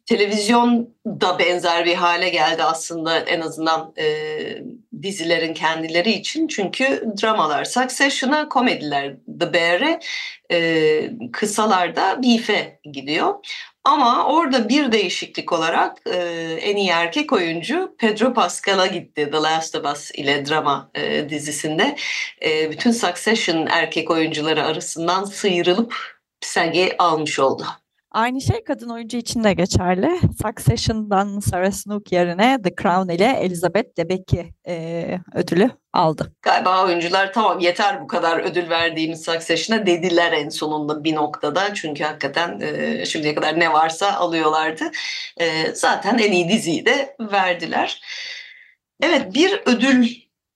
televizyon 0.06 0.90
da 1.06 1.40
benzer 1.40 1.86
bir 1.86 1.96
hale 1.96 2.30
geldi 2.30 2.64
aslında 2.64 3.20
en 3.20 3.42
azından 3.42 3.94
e, 3.98 4.08
dizilerin 5.02 5.54
kendileri 5.54 6.12
için. 6.12 6.48
Çünkü 6.48 7.04
dramalar 7.22 7.66
Succession'a, 7.66 8.50
komediler 8.50 9.14
The 9.40 9.54
Bear'e, 9.54 10.00
e, 10.52 11.12
kısalarda 11.32 12.24
Beef'e 12.24 12.80
gidiyor. 12.94 13.36
Ama 13.84 14.26
orada 14.26 14.70
bir 14.70 14.92
değişiklik 14.92 15.54
olarak 15.54 15.98
e, 16.06 16.18
en 16.62 16.76
iyi 16.76 16.90
erkek 16.90 17.34
oyuncu 17.34 17.96
Pedro 17.98 18.34
Pascal'a 18.34 18.88
gitti 18.88 19.30
The 19.32 19.38
Last 19.38 19.76
of 19.76 19.86
Us 19.86 20.12
ile 20.12 20.46
drama 20.46 20.92
e, 20.96 21.30
dizisinde. 21.30 21.96
E, 22.44 22.72
bütün 22.72 22.92
Succession 22.92 23.68
erkek 23.70 24.12
oyuncuları 24.12 24.66
arasından 24.66 25.24
sıyrılıp 25.24 25.96
sergi 26.42 26.96
almış 26.98 27.40
oldu. 27.40 27.66
Aynı 28.12 28.42
şey 28.42 28.64
kadın 28.64 28.90
oyuncu 28.90 29.18
için 29.18 29.44
de 29.44 29.54
geçerli. 29.54 30.20
Succession'dan 30.44 31.40
Sarah 31.40 31.72
Snook 31.72 32.12
yerine 32.12 32.58
The 32.64 32.76
Crown 32.82 33.10
ile 33.10 33.38
Elizabeth 33.42 33.98
Debicki 33.98 34.54
e, 34.68 35.18
ödülü 35.34 35.70
aldı. 35.94 36.34
Galiba 36.42 36.86
oyuncular 36.86 37.34
tamam 37.34 37.60
yeter 37.60 38.02
bu 38.02 38.08
kadar 38.08 38.40
ödül 38.40 38.70
verdiğimiz 38.70 39.26
Succession'a 39.26 39.86
dediler 39.86 40.32
en 40.32 40.50
sonunda 40.50 41.04
bir 41.04 41.16
noktada. 41.16 41.74
Çünkü 41.74 42.04
hakikaten 42.04 42.60
e, 42.60 43.06
şimdiye 43.06 43.36
kadar 43.36 43.60
ne 43.60 43.74
varsa 43.74 44.14
alıyorlardı. 44.14 44.84
E, 45.40 45.76
zaten 45.76 46.18
en 46.18 46.32
iyi 46.32 46.50
diziyi 46.50 46.86
de 46.86 47.16
verdiler. 47.20 48.02
Evet 49.02 49.34
bir 49.34 49.62
ödül 49.66 50.08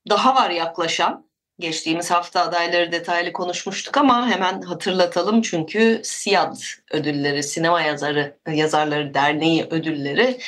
daha 0.10 0.36
var 0.36 0.50
yaklaşan. 0.50 1.25
Geçtiğimiz 1.60 2.12
hafta 2.12 2.42
adayları 2.42 2.92
detaylı 2.92 3.34
konuşmuştuk 3.34 3.98
ama 3.98 4.30
hemen 4.30 4.62
hatırlatalım 4.62 5.42
çünkü 5.42 6.02
SİAD 6.04 6.56
ödülleri, 6.92 7.44
Sinema 7.44 7.82
Yazarı 7.82 8.38
Yazarları 8.48 9.14
Derneği 9.14 9.64
ödülleri 9.64 10.40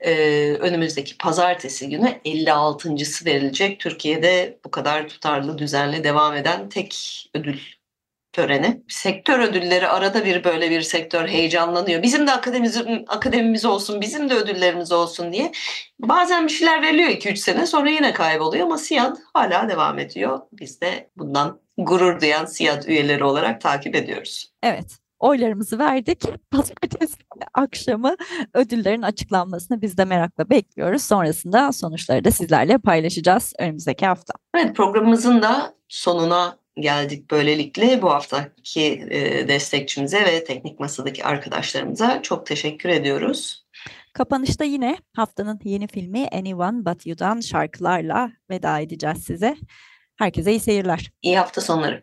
e, 0.00 0.14
önümüzdeki 0.52 1.18
pazartesi 1.18 1.88
günü 1.88 2.08
56.sı 2.24 3.24
verilecek. 3.24 3.80
Türkiye'de 3.80 4.58
bu 4.64 4.70
kadar 4.70 5.08
tutarlı, 5.08 5.58
düzenli 5.58 6.04
devam 6.04 6.34
eden 6.34 6.68
tek 6.68 6.94
ödül 7.34 7.58
töreni. 8.36 8.82
Sektör 8.88 9.38
ödülleri 9.38 9.88
arada 9.88 10.24
bir 10.24 10.44
böyle 10.44 10.70
bir 10.70 10.82
sektör 10.82 11.28
heyecanlanıyor. 11.28 12.02
Bizim 12.02 12.26
de 12.26 12.32
akademimiz, 12.32 12.82
akademimiz 13.08 13.64
olsun, 13.64 14.00
bizim 14.00 14.30
de 14.30 14.34
ödüllerimiz 14.34 14.92
olsun 14.92 15.32
diye. 15.32 15.52
Bazen 15.98 16.44
bir 16.44 16.52
şeyler 16.52 16.82
veriliyor 16.82 17.08
2-3 17.08 17.36
sene 17.36 17.66
sonra 17.66 17.90
yine 17.90 18.12
kayboluyor 18.12 18.66
ama 18.66 18.78
SİAD 18.78 19.16
hala 19.34 19.68
devam 19.68 19.98
ediyor. 19.98 20.40
Biz 20.52 20.80
de 20.80 21.10
bundan 21.16 21.60
gurur 21.78 22.20
duyan 22.20 22.44
SİAD 22.44 22.84
üyeleri 22.84 23.24
olarak 23.24 23.60
takip 23.60 23.94
ediyoruz. 23.94 24.52
Evet 24.62 24.98
oylarımızı 25.18 25.78
verdik. 25.78 26.22
Pazartesi 26.50 27.16
akşamı 27.54 28.16
ödüllerin 28.54 29.02
açıklanmasını 29.02 29.82
biz 29.82 29.98
de 29.98 30.04
merakla 30.04 30.50
bekliyoruz. 30.50 31.02
Sonrasında 31.02 31.72
sonuçları 31.72 32.24
da 32.24 32.30
sizlerle 32.30 32.78
paylaşacağız 32.78 33.52
önümüzdeki 33.58 34.06
hafta. 34.06 34.34
Evet 34.54 34.76
programımızın 34.76 35.42
da 35.42 35.74
sonuna 35.88 36.65
geldik 36.80 37.30
böylelikle. 37.30 38.02
Bu 38.02 38.10
haftaki 38.10 39.06
e, 39.10 39.48
destekçimize 39.48 40.24
ve 40.24 40.44
teknik 40.44 40.80
masadaki 40.80 41.24
arkadaşlarımıza 41.24 42.22
çok 42.22 42.46
teşekkür 42.46 42.88
ediyoruz. 42.88 43.66
Kapanışta 44.12 44.64
yine 44.64 44.96
haftanın 45.16 45.60
yeni 45.64 45.86
filmi 45.86 46.28
Anyone 46.32 46.84
But 46.84 47.06
You'dan 47.06 47.40
şarkılarla 47.40 48.32
veda 48.50 48.80
edeceğiz 48.80 49.24
size. 49.24 49.56
Herkese 50.18 50.50
iyi 50.50 50.60
seyirler. 50.60 51.10
İyi 51.22 51.38
hafta 51.38 51.60
sonları. 51.60 52.02